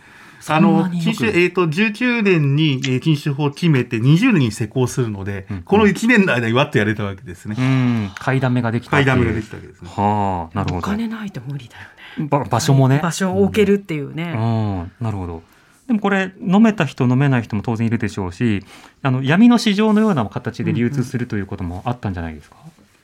[0.49, 7.55] あの禁酒、えっ、と、19年に、えー禁酒法を決めて20年に施行するので、うんこの1年の間にわっとやれたわけですね。
[7.57, 8.11] うん。
[8.15, 8.91] 買いだめができた。
[8.91, 9.89] 買いだめができたわけですね。
[9.93, 10.87] はあ、なるほおど。
[10.87, 11.81] 金ないと無理だよ
[12.19, 12.27] ね。
[12.29, 12.99] ば場所もね。
[13.01, 14.31] 場所を置けるっていううね。
[14.31, 15.43] ん、なるほど。
[15.87, 18.63] でもこれ飲めた人飲めない人も当然いるでしょうし、
[19.01, 22.57] あの闇の市場のような形で流通するということもあったんじゃないですか？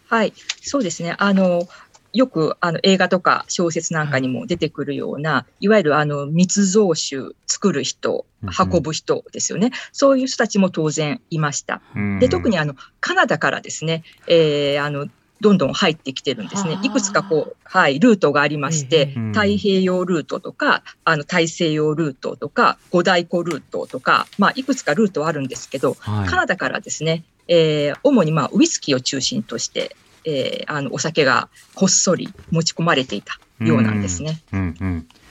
[0.10, 1.16] はい、そうですね。
[1.18, 1.68] あの
[2.12, 9.72] よくあの映画とか小説なんかにも出てくるような、いわゆるあの密造酒作る人うんうん、運ぶ人ですよね。
[9.94, 11.82] そういう人たちも当然いました。
[11.96, 15.08] うんで、特にあのカナダからですね、えーあの
[15.44, 16.80] どんどん入ってきてるんですねは。
[16.82, 34.42] あいくつかこう、はい、ルートがありまして、太平洋ルートとか、あの大西洋ルートとか、五大湖ルートとか、まあ、いくつかルートはあるんですけど、はいカナダからですね、えー主にまあウイスキーを中心として、えーあのお酒がこっそり持ち込まれていたようなんですね。
[34.54, 34.78] うんうん。
[34.80, 35.23] でも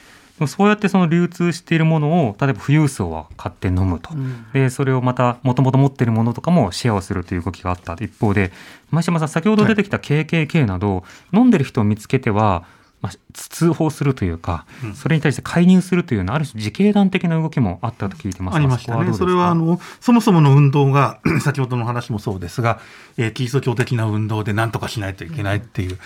[0.47, 4.11] そうやってその流通しているものを例えば富裕層は買って飲むと。
[4.15, 4.47] うん。
[4.53, 7.95] でそれをまたもともと持っているものとかもシェアをするという動きがあった。
[7.95, 8.53] 一方で
[8.91, 12.65] 前島さん先ほど出てきた KKK など、飲んでる人を見つけては、
[13.01, 14.95] まあ、通報するというか、うん。
[14.95, 18.55] それに対して介入するというようなある種自警団的な動きもあったと聞いてます。
[18.55, 19.13] がありましたね。
[19.13, 22.81] それは、あの、そもそもの運動が、 先ほどの話もそうですが、
[23.17, 25.99] えーキリスト教的な運動で何とかしないといけないっていう、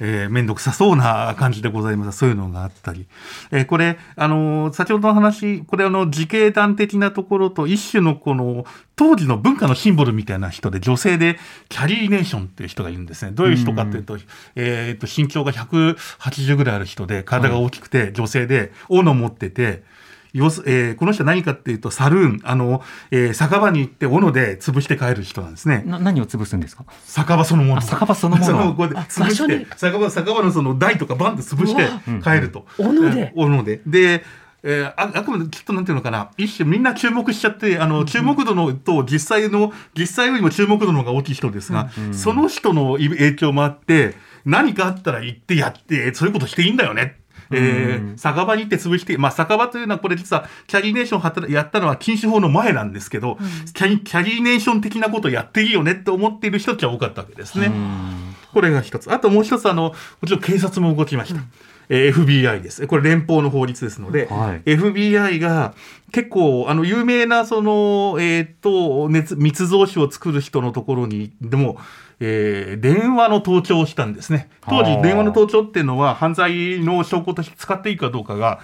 [0.00, 2.18] えー、めんどくさそうな感じでございます。
[2.18, 3.06] そういうのがあったり。
[3.50, 13.32] えーこれ、あの、先ほどの話、これあの、自警団的なところと、一種のこの、当時の文化のシンボルみたいな人で、女性で、キャリーネーションっていう人がいるんですね。
[13.32, 14.18] どういう人かっていうと、
[14.56, 19.82] えーと、身長が180ぐらいある人で、体が大きくて、女性で、斧を持ってて、
[20.32, 25.82] 要すえーこの人は何かっていうと、サルーン、あの、えー酒場に行って斧で潰して帰る人なんですね。
[25.86, 26.84] な何を潰すんですか？
[27.04, 27.78] 酒場そのもの。
[27.78, 28.62] あ酒場そのもの。
[28.70, 32.22] そこであ潰して、酒場、酒場のその台とかバンって潰してうん。
[32.22, 32.66] 帰ると。
[32.78, 33.20] 斧で。
[33.20, 33.80] えー斧で。
[33.86, 34.24] で、
[34.62, 42.14] えーああくまできっとなんていうのかな、一種みんな注目しちゃって、あの、注目度のと実際の、実際よりも注目度の方が大きい人ですが、うん。
[42.14, 44.14] その人の影響もあって、
[44.44, 47.16] 何かあったら行ってやって、そういうことしていいんだよね。
[47.52, 53.38] えーうん酒場に行って潰して、まあ、酒場というのはこれ実はキャリーネーション働やったのは禁止法の前なんですけど、
[53.74, 57.66] キャリキャリーネーション的なことをやっていいよねって思っている人たちは多かったわけですね。
[57.66, 59.10] うんこれが一つ。
[59.10, 59.92] あともう一つ、あの、も
[60.26, 61.40] ちろん警察も動きました。
[61.94, 62.86] えー FBI です。
[62.86, 65.74] これ連邦の法律ですので、はい FBI が
[66.10, 71.78] 結構、あの、有名な、その、えっ、と、熱、密造酒を作る人のところに、でも、
[72.20, 74.48] えー電話の盗聴をしたんですね。
[74.66, 78.60] 当時電話の盗聴っていうのは、犯罪の証拠として使っていいかどうかが、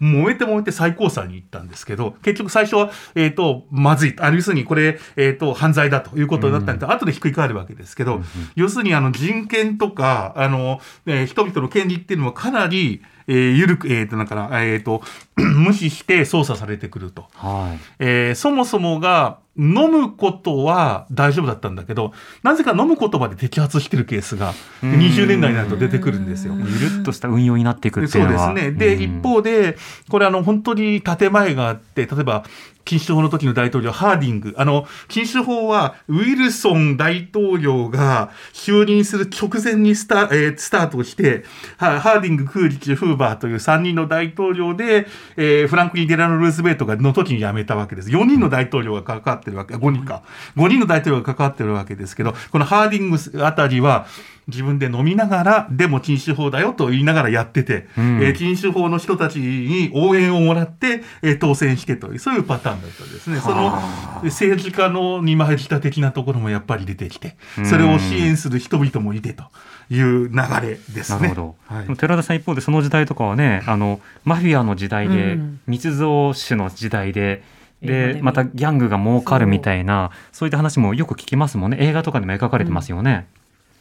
[0.00, 4.16] 揉めて揉めて最高裁に行ったんですけど、結局最初は、えっ、と、まずい。
[4.18, 8.20] あ要するにこれ、えっ、と、犯罪だということになったんで、後でひっくり返るわけですけど、
[8.54, 15.02] 要するにあの人権とか、あの、えー人々の権利っていうのはかなり、えー、緩く、えっ、と、なんかな、えっ、と、
[15.36, 17.26] 無視して捜査されてくると。
[17.34, 26.54] はいえーそもそもが飲むことは大丈夫だったんだけど、なぜか飲むことまで摘発してるケースがうん20年代になると出てくるんですよ。
[26.56, 28.72] ゆるっとした運用になっていくっていそううのはですね。
[28.72, 29.76] で、うん一方で、
[30.08, 32.44] これあの、本当に建前があって、例えば、
[32.84, 34.54] 禁酒法の時の大統領、ハーディング。
[34.56, 41.44] あの、禁酒法は、ウィルソン大統領が就任する直前にスタ,、えースタートして、
[41.78, 48.10] ハハーディング、クーリッチ、フーバーという3人の大統領で、えーフランクリン・デラノ・ルーズベルトがの時に辞めたわけです。
[48.10, 50.22] 4人の大統領が関わってるわけ、5人か。
[50.56, 54.06] 5人の大統領が関わってるわけですけど、このハーディングあたりは、
[54.48, 63.40] 自分で飲みながら、でも禁酒法だよと言いながらやってて、うんえー禁酒法の人たちに応援をもらって、えー当選してという、そういうパターンだったんですね。
[63.40, 63.80] その
[64.24, 69.44] 政治家の二枚舌的なところもやっぱり出てきて、それを支援する人々もいてと
[69.90, 71.18] いう流れですね。
[71.18, 77.42] なるほど、はい寺田さん一方でその時代とかはねあのマフィアの時代で、うん密造酒の時代で
[77.86, 80.48] でまたギャングが儲かるみたいなそう。
[80.48, 81.78] いった話もよく聞きますもんね。
[81.80, 83.26] 映画とかでも描かれてますよね。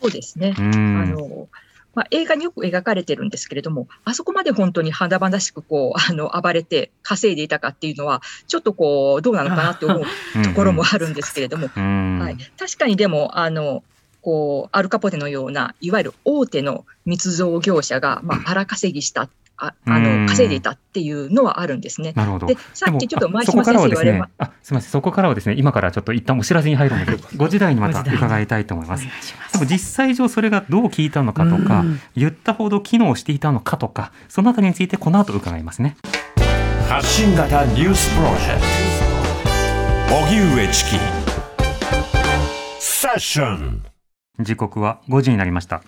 [0.01, 0.53] そうですね。
[0.57, 1.01] うん。
[1.01, 1.47] あの
[1.95, 10.03] まあ、映画によく描かれてるんですけれども、あそこまで本当に華々しくこうあの暴れて稼いでいたかっていうのは、ちょっとこうどうなのかなって思う
[10.43, 12.19] ところもあるんですけれども、うん。
[12.19, 13.81] はい、確かにでもあの
[14.21, 22.13] こうアルカポテのようないわゆる大手の密造業者が、まあ、荒稼ぎしたああうんの稼いでいたっていうのはあるんですね。
[22.15, 22.47] なるほど。
[22.47, 24.91] でさっきちょっと前島先からはですね生言われま、あ、すみません。
[24.91, 29.05] そこからはですね、今からちょっと一旦お知らせに入るので、5時台にまた伺いたいと思います。
[29.53, 35.97] でも実際上それがどう効いたのかとかうん、言ったほど機能していたのかとか、そのあたりについてこの後伺いますね。
[36.87, 38.61] 発信型ニュースプロジェク
[40.09, 40.99] ト荻上チキ
[42.79, 43.83] セッション
[44.39, 45.83] 時刻は5時になりました。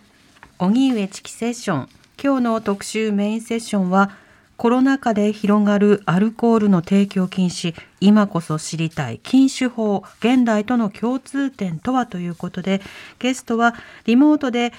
[0.60, 1.89] 荻上チキセッション
[2.21, 4.12] 今日の特集メインセッションは
[4.58, 12.82] コロナ禍で広がるアルコールの提供禁止今こそ知りたい禁酒法現代との共通点とはということで
[13.19, 13.75] ゲストは
[14.06, 14.73] リモートで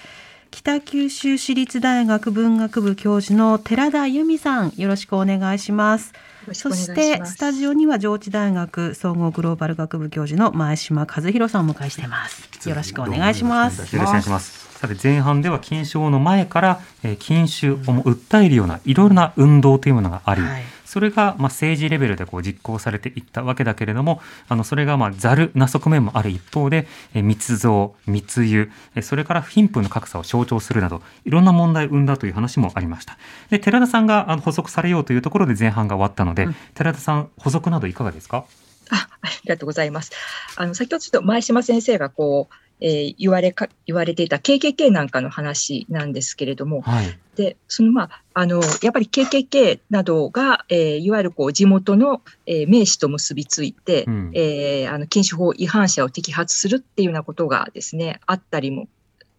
[0.50, 6.12] 北九州市立大学文学部教授の寺田由美さんよろしくお願いします。
[6.52, 12.68] しくお願いししてスタジオには上智大学総合グローバル学部教授の前島和弘さんをお迎えしています。
[12.68, 13.94] よろしくお願いします。
[13.94, 14.67] よろしくお願いします。
[14.78, 33.18] さて前半では禁酒法の前から、えー禁酒を訴えるようないろいろな運動というものがあり、はいそれがまあ政治レベルでこう実行されていったわけだけれども、あのそれがまあざるな側面もある一方で、えー密造、密輸、えーそれから貧富の格差を象徴するなど、いろんな問題を生んだという話もありました。
[33.50, 38.46] で、寺田さんがあの補足されようというところで前半が終わったので、寺田さん補足などいかがですか？
[38.90, 40.12] あありがとうございます。
[40.56, 47.18] あの先ほどちょっと前島先生がこう、えー言われか言われていた KKK なんかの話なんですけれども、はい。
[47.36, 58.88] でそのまああのやっぱり KKK などが、えーいわゆるこう地元の、えー名士と結びついて、うんえーあの禁酒法違反者を摘発するっていうようなことがですねあったりも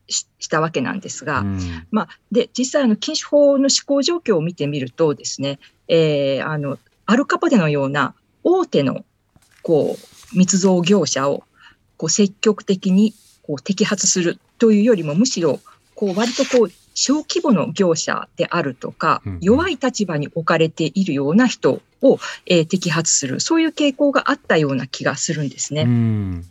[0.07, 1.59] ししたわけなんですが、うん
[1.91, 9.03] まあ、で実際あの禁酒法の施行状況を見てみるとですね、えーあのアルカポテのような大手の
[9.63, 11.43] こう密造業者を
[11.97, 13.15] こう積極的に
[13.49, 15.59] こう摘発するというよりもむしろ
[15.95, 25.81] こう割とこう小規模の業者であるとか弱い立場に置かれているような人を、えー摘発するそういう傾向があったような気がするんですね。
[25.81, 26.45] うん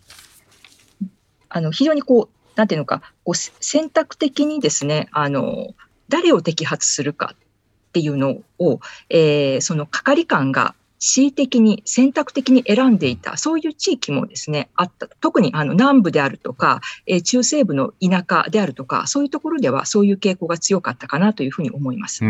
[1.51, 5.75] あの非常にこう、なんていうのか、こうせ選択的にですね、あの
[6.09, 15.09] 誰を摘発するかっていうのを、えーその係官が恣意的に選択的に選んでいた、そういう地域もですね、あった。
[15.21, 22.21] 特にあの南部であるとか、えー中西部の田舎であるとか、そういうところではそういう傾向が強かったかなというふうに思います。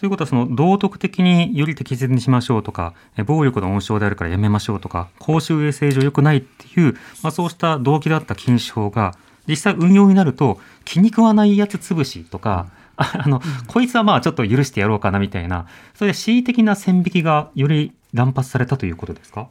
[0.00, 2.94] ということはその道徳的により適切にしましょうとか
[3.26, 9.14] 暴力の温床であるからやめましょうとか公衆衛生上良くないっていう、まあ、そうした動機だった禁止法が
[9.46, 12.68] 実際運用になると気に食わないやつ潰しとか、
[13.02, 19.48] あ あのこいつはまあちょっと許してやろうかなみたいなそれで恣意的な線引きがより乱発されたということですか？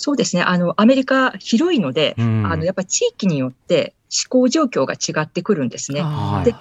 [0.00, 0.42] そうですね。
[0.42, 3.94] あの、アメリカ広いので、うんあの、やっぱり地域によって
[4.32, 6.02] 思考状況が違ってくるんですね。
[6.02, 6.54] はいで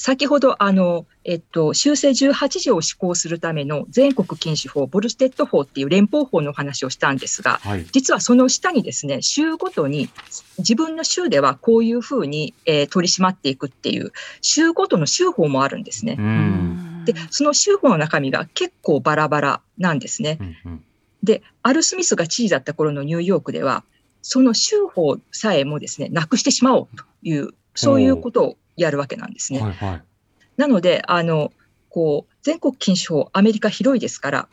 [0.00, 10.08] 先ほど、あの、えっと、修正18条を施行するための全国禁止法、ボルステッド法っていう連邦法のお話をしたんですが、はい実はその下にですね、州ごとに、
[10.58, 16.22] 自分の州ではこういうふうに、えー取り締まっていくっていう、州ごとの州法もあるんですねう。
[16.22, 20.38] んで、その州法の中身が結構バラバラなんですね。
[20.40, 20.84] うんうん
[21.20, 23.82] で、アル・スミスが知事だった頃のニューヨークでは、
[24.22, 29.60] その州法さえもですね、なくしてしまおうという、そういうことをやるわけなんですね。
[29.60, 30.02] はいはい
[30.58, 31.52] なので、あの、
[31.88, 34.48] こう、全国禁止法、アメリカ広いですから、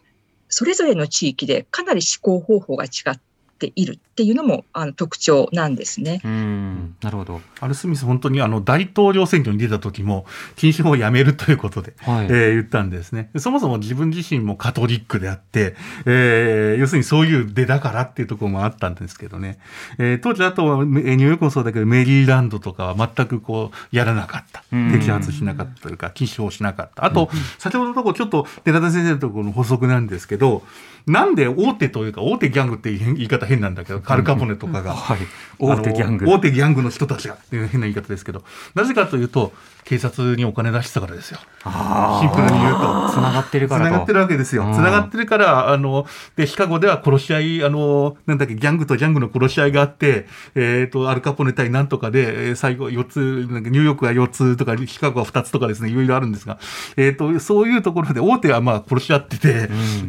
[0.49, 3.19] それぞれの地域でかなり施行方法が違っ
[3.55, 6.19] っているっていうのもあの特徴なんですね。
[6.25, 7.41] うんなるほど。
[7.61, 10.25] アルスミス、本当にあの大統領選挙に出た時も、
[10.57, 13.29] 禁酒法をやめるということで、はいえー言ったんですね。
[13.37, 15.75] そもそも自分自身もカトリックであって、
[16.05, 19.57] えー要するにそういう出だからっていうところもあったんですけどね。
[19.97, 24.63] えー当時、あとはえーニューヨークもそうだけど、メリーランドとかは全くこう、やらなかった。
[24.73, 27.05] うん摘発しなかったというか、禁酒法しなかった。
[27.05, 30.63] あと、先ほどのところ、ちょっと寺田先生のところの補足なんですけど、
[31.07, 35.17] なんで大手というか、大手ギャングって言い方変なんだけど、カルカポネとかが、はい。
[35.59, 36.29] 大手ギャング。
[36.29, 38.43] 大手ギャングの人たちがっていう変な言い方ですけど、
[38.73, 39.53] なぜかというと、
[39.85, 41.39] 警察にお金出してたからですよ。
[41.63, 42.79] あシンプルに言うと。
[43.11, 43.91] つながってるつからと。
[43.91, 44.65] ながってるわけですよ。
[44.65, 50.25] うんつながってるから、あの、で、シカゴでは殺し合い、あの、なんだっけ、ギャングとギャングの殺し合いがあって、
[50.55, 56.57] えっ、と、アルカポネ対なんとかで、えー最後4つ、なんかニューヨークが4つとか、シカゴは2つとかですね、いろいろあるんですが、
[56.97, 59.51] えっ、と、そういうところで、大手はまあ殺し合ってて、ん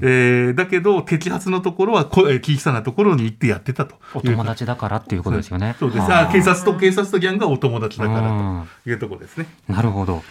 [0.01, 3.97] えーだけど、摘発のところは小さなところに行ってやってたと。
[4.15, 5.77] お友達だからっていうことですよね。
[5.79, 6.01] そうです。
[6.01, 9.47] はあ警察と警察とギャングがお友達だからうんというところですね。
[9.69, 10.23] なるほど。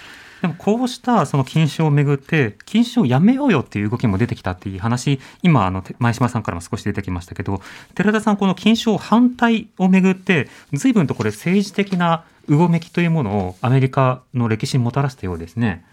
[0.41, 7.61] でもこうしたその禁酒をめぐって禁酒をやめようよっていう動きも出てきたっていう話今あのて前島さんからも少し出てきましたけど
[7.95, 15.83] 寺田さんこの禁酒を反対をめぐって随分とこれ政治的なうごめきというものをアメリカの歴史にもたらしたようですね。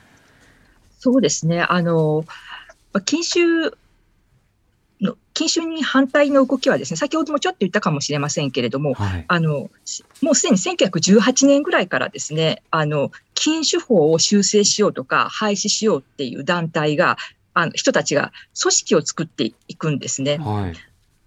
[0.99, 1.63] そうですね。
[1.63, 2.25] あの、
[2.93, 3.73] まあ禁酒の、
[5.43, 9.25] 禁酒に反対の動きはですね、先ほどもちょっと言ったかもしれませんけれども、はい。
[9.27, 17.17] あの、しもうすでに1918年ぐらいからですね、あの、禁酒法を修正しようとか廃止しようっていう団体が、
[17.55, 20.39] あの、人たちが組織を作っていくんですね。
[20.39, 20.75] はい。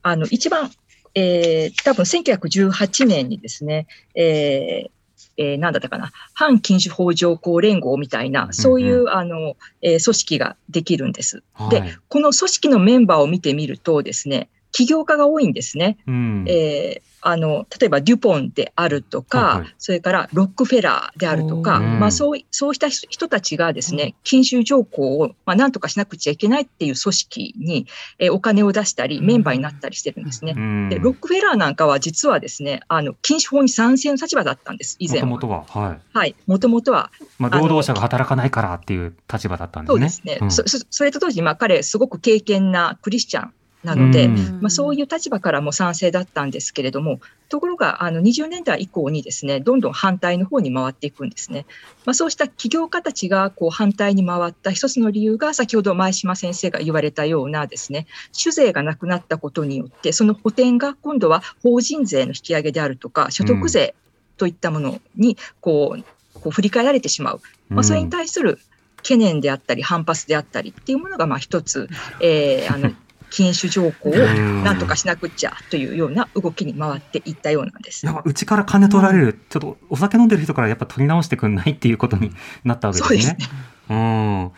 [0.01, 0.71] あの、一番、
[1.13, 4.94] えー、多分1918年にですね、えー
[5.37, 11.43] えー、なんだったかな、反禁酒法条項連合みたいな、そういう、あの、えー組織ができるんです。
[11.69, 15.97] ではい、この組織のメンバーを見てみるとですね、起業家が多いんですね。
[16.07, 16.45] うん。
[16.47, 27.87] えーあの、例えばデュポンであるとか、はいはいそれからロックフェラーであるとか、うんまあそうい、そうした人たちがですね、禁酒条項を、まあ、なんとかしなくちゃいけないっていう組織に、
[28.19, 30.53] えーお金を出したり、メンバーになったりしてるんですね。
[30.55, 35.25] うんで、ロックフェラーなんかは実はですね、あの、禁酒法に賛成の立場だったんです、以前は。
[35.25, 35.99] もともとは、はい。
[36.13, 36.35] はい。
[36.47, 39.95] もともとは、まあ、労働者が働かないからっていう立場だったんですね。
[39.95, 40.37] そうですね。
[40.41, 43.53] うんそそそれと当時、まあ彼、すごく敬虔なクリスチャン
[43.85, 51.65] なので、うんまあ、そういう立場からも賛成だったんですけれども、ところがあの20年代以降にですね、どんどん反対の方に回っていくんですね。
[52.03, 63.95] まあ、そうした起業家たちがこう反対に回った一つの理由が、先ほど前島先生が言われたようなですね、酒税がなくなったことによって、その補填が今度は法人税の引き上げであるとか、所得税
[64.37, 66.03] といったものにこう、
[66.41, 67.41] こう振り返られてしまう。
[67.69, 68.59] まあ、それに対する
[68.97, 71.87] 懸念であったり、反発であったりっていうものが、まあ一つ、
[72.19, 72.91] えーあの、
[73.29, 74.63] 禁酒条項をうん。
[74.63, 78.05] なんとかしなくっちゃというような動きに回っていったようなんです。
[78.23, 82.31] うちから金取られる、ちょっとお酒飲んでる人からやっぱ取り直してくんないっていうことに
[82.63, 83.19] なったわけですね。
[83.19, 83.49] そうです
[83.89, 84.51] うん。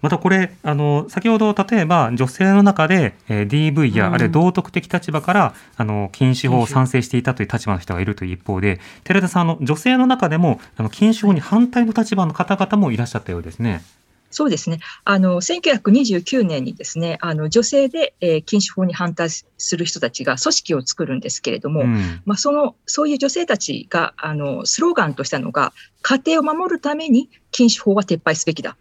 [0.00, 4.14] またこれあの先ほど例えば女性の中で、えー DV や、うん。
[4.14, 13.82] あるいは道徳的立場からあの禁酒法を賛成していたという立場の人がいるという一方で寺田さんあの女性の中でもあの禁酒法に反対の立場の方々もいらっしゃったようですね。
[14.30, 14.80] そうですね。
[15.04, 25.72] あの、1929年にですね、あの、女性で、えー禁酒法に反対する人たちが組織を作るんですけれども、うんまあ、その、そういう女性たちが、あの、スローガンとしたのが、
[26.02, 28.76] 家庭を守るために禁酒法は撤廃すべきだ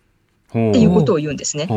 [0.49, 1.67] っていうことを言うんですね。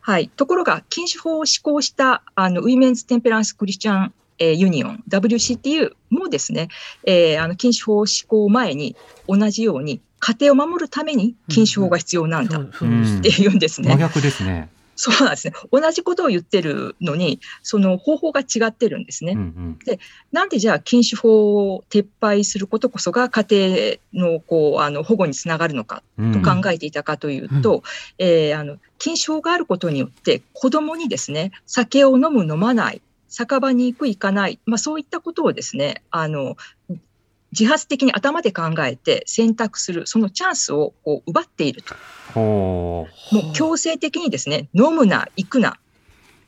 [0.00, 0.28] はい。
[0.28, 6.68] ところが、禁酒法を施行した、あの、ウィメンズ・テンペランス・クリスチャン、えーユニオン、WCTU もですね、
[7.04, 8.96] えーあの、禁酒法施行前に
[9.28, 13.90] 同じように、家庭を守るために禁酒法が必要なんだって言うんですね。
[13.90, 14.68] 真逆ですね。
[14.94, 15.54] そうなんですね。
[15.72, 19.32] 同じことを言ってるのに、その方法が違ってるんですね。
[19.32, 19.78] うんうん
[20.30, 27.82] なんでじゃあ禁酒法を撤廃することこそが家庭のこうあの保護につながるのかうんと考えていたかというと、
[28.18, 33.02] えーあの禁酒法があることによって子供にですね酒を飲む飲まない
[33.32, 36.56] 酒場に行く行かない、まあ、そういったことをですねあの
[37.52, 41.94] 自発的に頭で考えて選択するそのチャンスをこう奪っていると。
[42.34, 43.34] ほう。
[43.34, 45.78] もう強制的にですね飲むな行くな。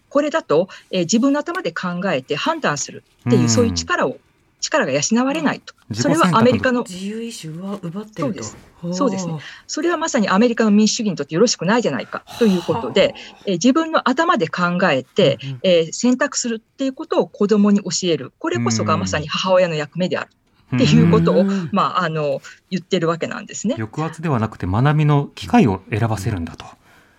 [0.09, 3.49] これだと、えー自分の頭で考えて判断するっていう、うん。
[3.49, 4.19] そういう力を
[4.61, 5.75] 力が養われないと。
[5.93, 8.23] それはアメリカの、自由意志は奪ってると。
[8.23, 8.57] そうです。
[8.93, 9.39] そうですね。
[9.67, 13.15] それはまさにアメリカの民主主義にとってよろしくないじゃないかということで、
[13.47, 18.33] えー自分の頭で考えて、うんえー選択するっていうことを子供に教える。
[18.39, 20.31] これこそがまさに母親の役目である
[20.75, 22.41] っていうことを、うんまあ、あの、
[22.71, 23.77] 言ってるわけなんですね。
[23.77, 26.67] 抑圧ではなくて学びの機会を選ばせるんだと。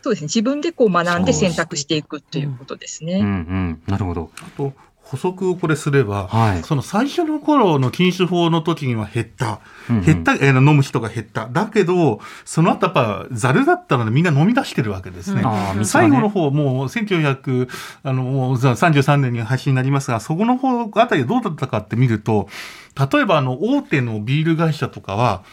[0.01, 0.25] そうですね。
[0.25, 3.15] 自分でこう学んで選択していくということですね。
[3.15, 4.31] うんうん、なるほど。
[4.39, 4.73] あと
[5.05, 9.59] 補足をこれすれば、はいその最初の頃の禁酒法の時には減った。
[9.89, 11.47] うんうん減った、えー飲む人が減った。
[11.47, 15.41] だけど、その後やっぱ、ざるだったのでみんな飲み出してるわけですね。
[15.45, 17.69] あー水が最ね後の方、もう1900、
[18.03, 22.49] あの、もう33年に配信になりますが、そこの方あたりどうだったかって見ると、
[23.11, 25.43] 例えばあの、大手のビール会社とかは、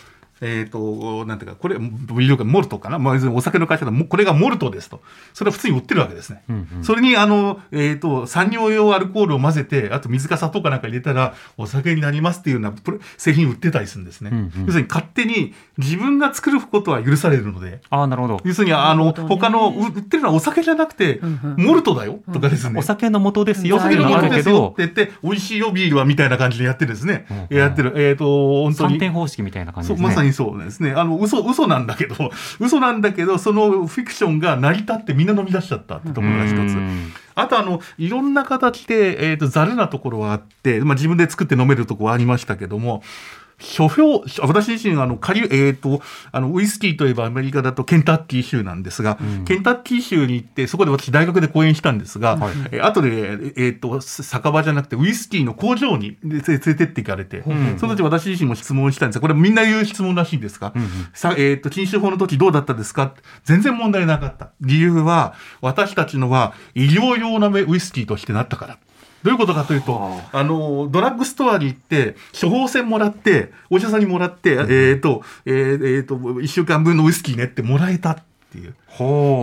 [0.43, 5.01] えっ、と、なんていうか、これ、ビールかモルトかな、まあ、お酒の会社だこれがモルトですと。
[5.33, 6.43] それは普通に売ってるわけですね。
[6.51, 12.75] うんうんそれに、あの、えっ、と、産業用アルコールを混ぜて、あと水か砂糖かなんか入れたら、お酒になりますっていうような
[13.17, 14.31] 製品売ってたりするんですね。
[14.33, 18.41] うんうん要するに勝手に自分が作ることは許されるので、ああ、なるほど。
[18.45, 22.79] 要するに、あの、他のう売ってるのはお酒じゃなくて、んうんモルトだよとかですね。
[22.79, 27.27] お酒の元ですよお酒のもっていうのがあるけのですよどって、言って、美味しいよビールはみたいな感じでやってるんですね。
[27.51, 27.93] うんやってる。
[27.97, 28.91] えっ、と、本当に。
[28.95, 30.09] 三点方式みたいな感じですね。
[30.09, 30.93] まさにそうですね。
[30.93, 32.31] あの、嘘、嘘なんだけど、
[32.61, 36.57] 嘘なんだけど、そのフィクションが成り立ってみんな飲み出しちゃったってところが一つ。
[36.57, 43.03] うんあとあの、いろんな形で、えっ、と、ざるなところはあって、まあ自分で作って飲めるところはありましたけども、
[43.63, 46.03] 書評、私自身、あの、仮、えっ、と、
[46.33, 49.45] あの、ウイスキーといえばアメリカだとケンタッキー州なんですが、うん。
[49.45, 52.53] ケンタッキー州に行って、そこで私大学で講演したんですが、はい。
[52.73, 59.17] えー後で、えっ、と、酒場じゃなくてウイスキーの工場にで連れてっていかれて、うんその時私自身も質問したんです。
[59.17, 60.89] が、これみんな言う質問らしいんですが、うんうん。
[61.15, 63.15] さえっ、と、禁酒法の時どうだったですか？
[63.45, 64.51] 全然問題なかった。
[64.61, 68.79] 理由は、私たちのは医療用なウイスキーとしてなったから。
[69.23, 70.45] どういうことかというとは、あ。
[70.45, 78.75] の、ドラッグストアに行って、処方箋もらって、お医者さんにもらって、えっ、と、えーえーと、一週間分のウイスキーねってもらえたっていう。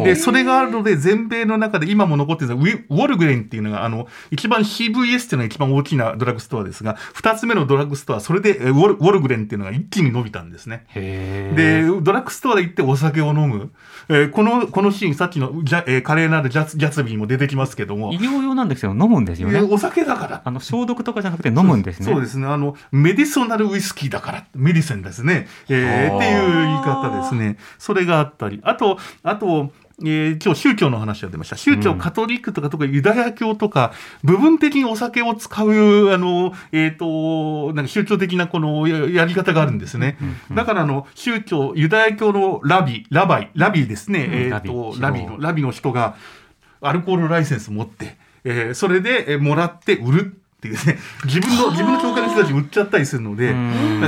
[0.06, 10.86] で、それがあるので、全米の中で今も残ってるのは、ウォルグレンっていうのが、あの、一番 CVS っていうのが一番大きなドラッグストアですが、二つ目のドラッグストア、それでえーウォルウォルグレンっていうのが一気に伸びたんですね。
[10.90, 13.72] へでー、ドラッグストアで行ってお酒を飲む。
[14.10, 19.58] えーこの、このシーン、さっきのジャ、えー華麗なるジャツギャツビーにも出てきますけども医、療用なんですけど、飲むんですよね。
[19.58, 20.42] えーお酒だから。
[20.46, 22.06] あの、消毒とかじゃなくて飲むんですね。
[22.06, 22.46] そうですね。
[22.48, 25.48] あの、メディソナルウイスキーだから、メディセンですね。
[25.70, 27.58] えーっていう言い方ですね。
[27.80, 28.60] それがあったり。
[28.64, 29.72] あと、あと、
[30.02, 31.58] えー今日宗教の話が出ました。
[31.58, 33.92] 宗教、うんカトリックとか、とかユダヤ教とか、
[34.24, 40.18] 部分的にお酒を使う、あの、えっ、と、なんか宗教的なこのややり方があるんですね。
[40.54, 44.28] だから、あの、宗教、ユダヤ教のラビ、ラバイ、ラビですね。
[44.28, 46.16] んえっ、ラビと、ラビの、ラビの人が、
[46.82, 53.54] アルコールライセンス持って、えーそれで、えーもらって売るっていうね、自分の、自分の教会の人たち売っちゃったりするので、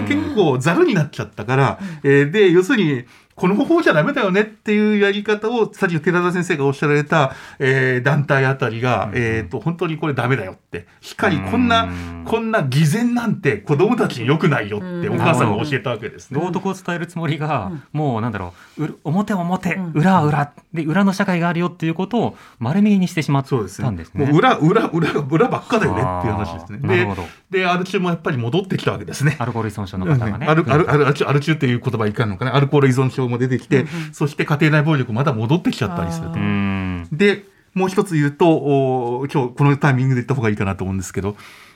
[0.08, 3.06] 結構ざるになっちゃったから、えーで、要するに、
[3.36, 10.88] この方法じゃダメだよねっていうやり方を、さっき寺田先生がおっしゃられた、えー団体あたりが、えっ、と、本当にこれダメだよって。
[11.02, 16.40] しっかりこんな、うんこんな偽善なんて子供たちに良くないよってお母さんが教えたわけですね。
[16.40, 23.92] 道徳を伝えるつもりが、もうなんだろうう表は表、うん裏は裏で裏の社会があるよっていうことを丸見えにしてしまったそうんですね。
[23.98, 24.26] ですね。
[24.26, 26.80] もう裏、裏、裏、裏ばっかだよねっていう話ですね。
[26.80, 29.36] であーなるほど、で、アル中もやっぱり戻ってきたわけですね。
[29.38, 30.46] アルコール依存症の方がね。
[30.48, 36.38] アルアルアルアル中っていう言葉いかんのかなアルコール依存症も出てきて、そして家庭内暴力まだ戻ってきちゃったりするとう。
[36.38, 37.08] ん。
[37.12, 37.44] で、
[37.74, 41.36] もう一つ言うと、お今日このタイミングで言った方がいいかなと思うんですけど、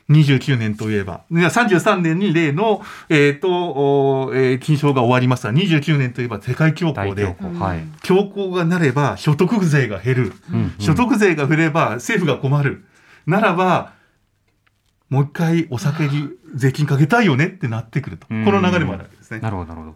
[0.09, 7.57] 29年といえば、いや33年に例の、えっ、と、おえー金賞が終わりますが、29年といえば世界恐慌大で恐、慌。
[7.57, 7.79] はい。
[8.01, 10.33] 恐慌がなれば所得税が減る。
[10.53, 12.85] うんうん所得税が減れば政府が困る。
[13.25, 13.94] ならば、
[15.09, 18.27] もう一回お酒に税金かけたいよねってなってくると。
[18.27, 19.39] こうんの流れもあるわけですね。
[19.39, 19.95] なるほど、なるほど。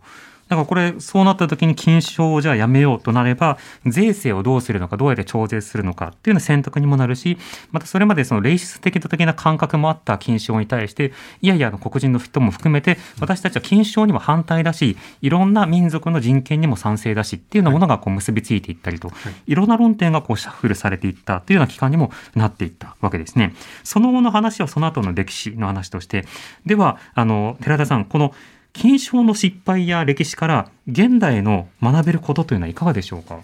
[0.50, 7.38] だからこれ、そうなった時に禁酒をじゃあやめようとなれば、税制をどうするのか、どうやって調整するのかっていうの選択にもなるし、
[7.72, 19.12] またそれまでそのレイシス的的な感覚もあった禁酒法に対して、いやいや、黒人の人も含めて、私たちは禁酒法にも反対だし、いろんな民族の人権にも賛成だしっていうようなものがこう結びついていったりと、
[19.45, 23.54] いろんな論点がこうシャッフルされていったというような期間にもなっていったわけですね。
[23.84, 26.26] その後の話はその後の歴史の話として、
[26.66, 28.34] では、あの、寺田さん、この
[28.74, 33.39] 禁酒法の失敗や歴史から現代への学べることというのはいかがでしょうか？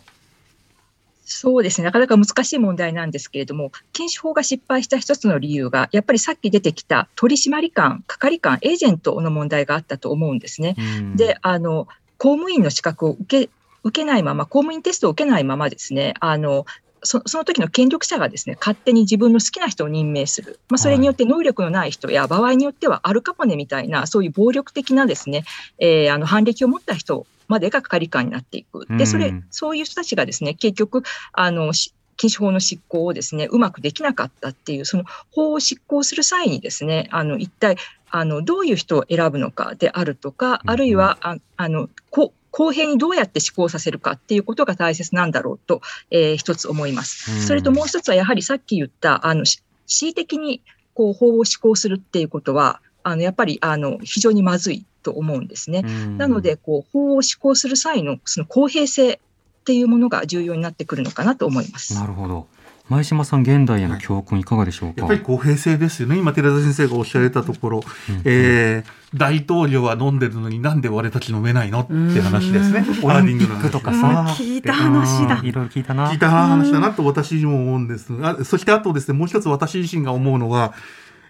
[1.28, 10.76] そうですね、なかなか難しい問題なんですけれども、禁酒法が失敗した一つの理由が、やっぱりさっき出てきた取締官、係官、エージェントの問題があったと思うんですね。
[10.78, 11.88] うんで、あの、
[12.19, 13.49] 公務員の資格を受け、
[13.84, 16.67] 受けないまま、公務員テストを受けないままですね、あの、
[17.06, 20.60] そその時の権力者がですね、勝手に自分の好きな人を任命する。
[20.70, 25.43] まあ、それによって能力のない人や、場合によってはアルカポネみたいな、そういう暴力的なですね、
[25.80, 28.86] えーあの、反歴を持った人までが係官になっていく。
[28.97, 31.03] で、それうん、そういう人たちがですね、結局、
[31.34, 37.78] あの、し禁止法の執行をですね、うまくできなかったっていう、その法を執行する際にですね、あの、一体、
[38.10, 47.30] あの、どういう人を選ぶのかであるとか、うんあるいは、ああの、こ公平にどうやって施行させるかっていうことが大切なんだろうと、えー一つ思います。
[47.30, 50.62] うんそれともう一つはやはりさっき言った、あの、し恣意的に
[50.93, 55.82] こう法を施行するっていうことは、あのやっぱりあの非常にまずいと思うんですね。
[56.18, 59.20] なので、こう法を施行する際のその公平性っ
[59.66, 61.95] ていうものが重要になってくるのかなと思います。
[61.95, 62.47] なるほど。
[62.88, 65.01] 前島さん、現代への教訓いかがでしょうか？
[65.01, 66.17] やっぱり公平性ですよね。
[66.17, 67.81] 今、寺田先生がおっしゃられたところ、
[68.25, 71.79] えー、大統領は飲んでるのになんで俺たち飲めないの？
[71.79, 72.86] って話ですね。
[73.01, 74.25] オリンピックとかさ。
[74.38, 75.41] 聞いた話だ。
[75.43, 76.11] いろいろ聞いたな。
[76.11, 78.13] 聞いた話だなと私にも思うんです。
[78.21, 80.73] あそしてあとですね、もう一つ私自身が思うのは、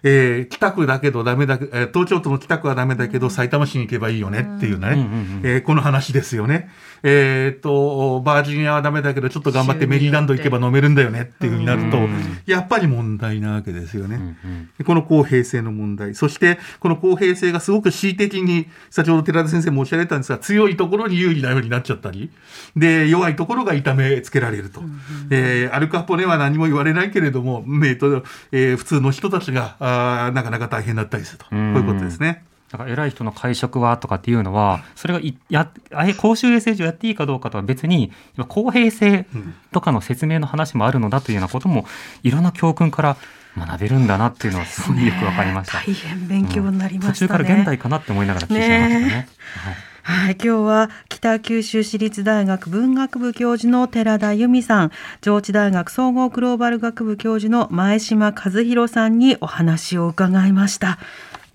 [0.08, 5.08] えー、北区だけどダメだ、えー、東京都の北区はダメだけど、埼玉市に行けばいいよねっていうね、
[5.42, 6.70] えー、この話ですよね。
[7.02, 11.98] えっ、と、バージニアはダメだけど、ちょっと頑張ってメリーランド行けば飲めるんだよねっていうふうになると、
[12.46, 14.36] やっぱり問題なわけですよね。
[14.84, 16.14] この公平性の問題。
[16.14, 22.30] そして、この公平性がすごく恣意的に、先ほど寺田先生もおっしゃられたんですが、強いところに有利なようになっちゃったり、
[22.76, 24.82] で、弱いところが痛めつけられると。
[25.30, 31.46] えー、アルカポネは何も言われないけれども、えーとえー、普通の人たちがあなかなか大変だったりすると。
[31.46, 32.44] こういうことですね。
[32.70, 35.70] だから偉い人の会食はとかっていうのは、それがいや
[36.18, 38.12] 公衆衛生上やっていいかどうかとは別に、
[38.48, 39.26] 公平性
[39.72, 41.86] とかの説明の話もあるのだというようなことも、
[42.22, 43.16] いろんな教訓から
[43.56, 45.78] 学べるんだなっていうのはすごいよくわかりました。
[45.78, 49.06] 大変勉強になりましたね、うん、途中から現代かなって思いながら聞いてましたね。
[49.06, 49.28] ね
[49.64, 49.76] はい、
[50.06, 60.98] 今日は北九州市立大学文学部教授の寺田由美さん、上智大学総合グローバル学部教授の前島和弘さんにお話を伺いました。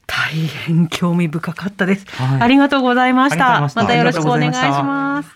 [0.05, 2.05] 大変興味深かったです。
[2.11, 3.61] はい、ありがとうございました。
[3.61, 5.29] またよろしくお願いします。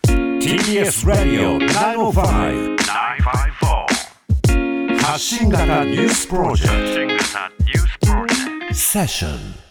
[0.46, 4.06] TBS Radio 905 954
[5.00, 7.18] 発信型ニュースプロジェク
[8.02, 9.65] トセッション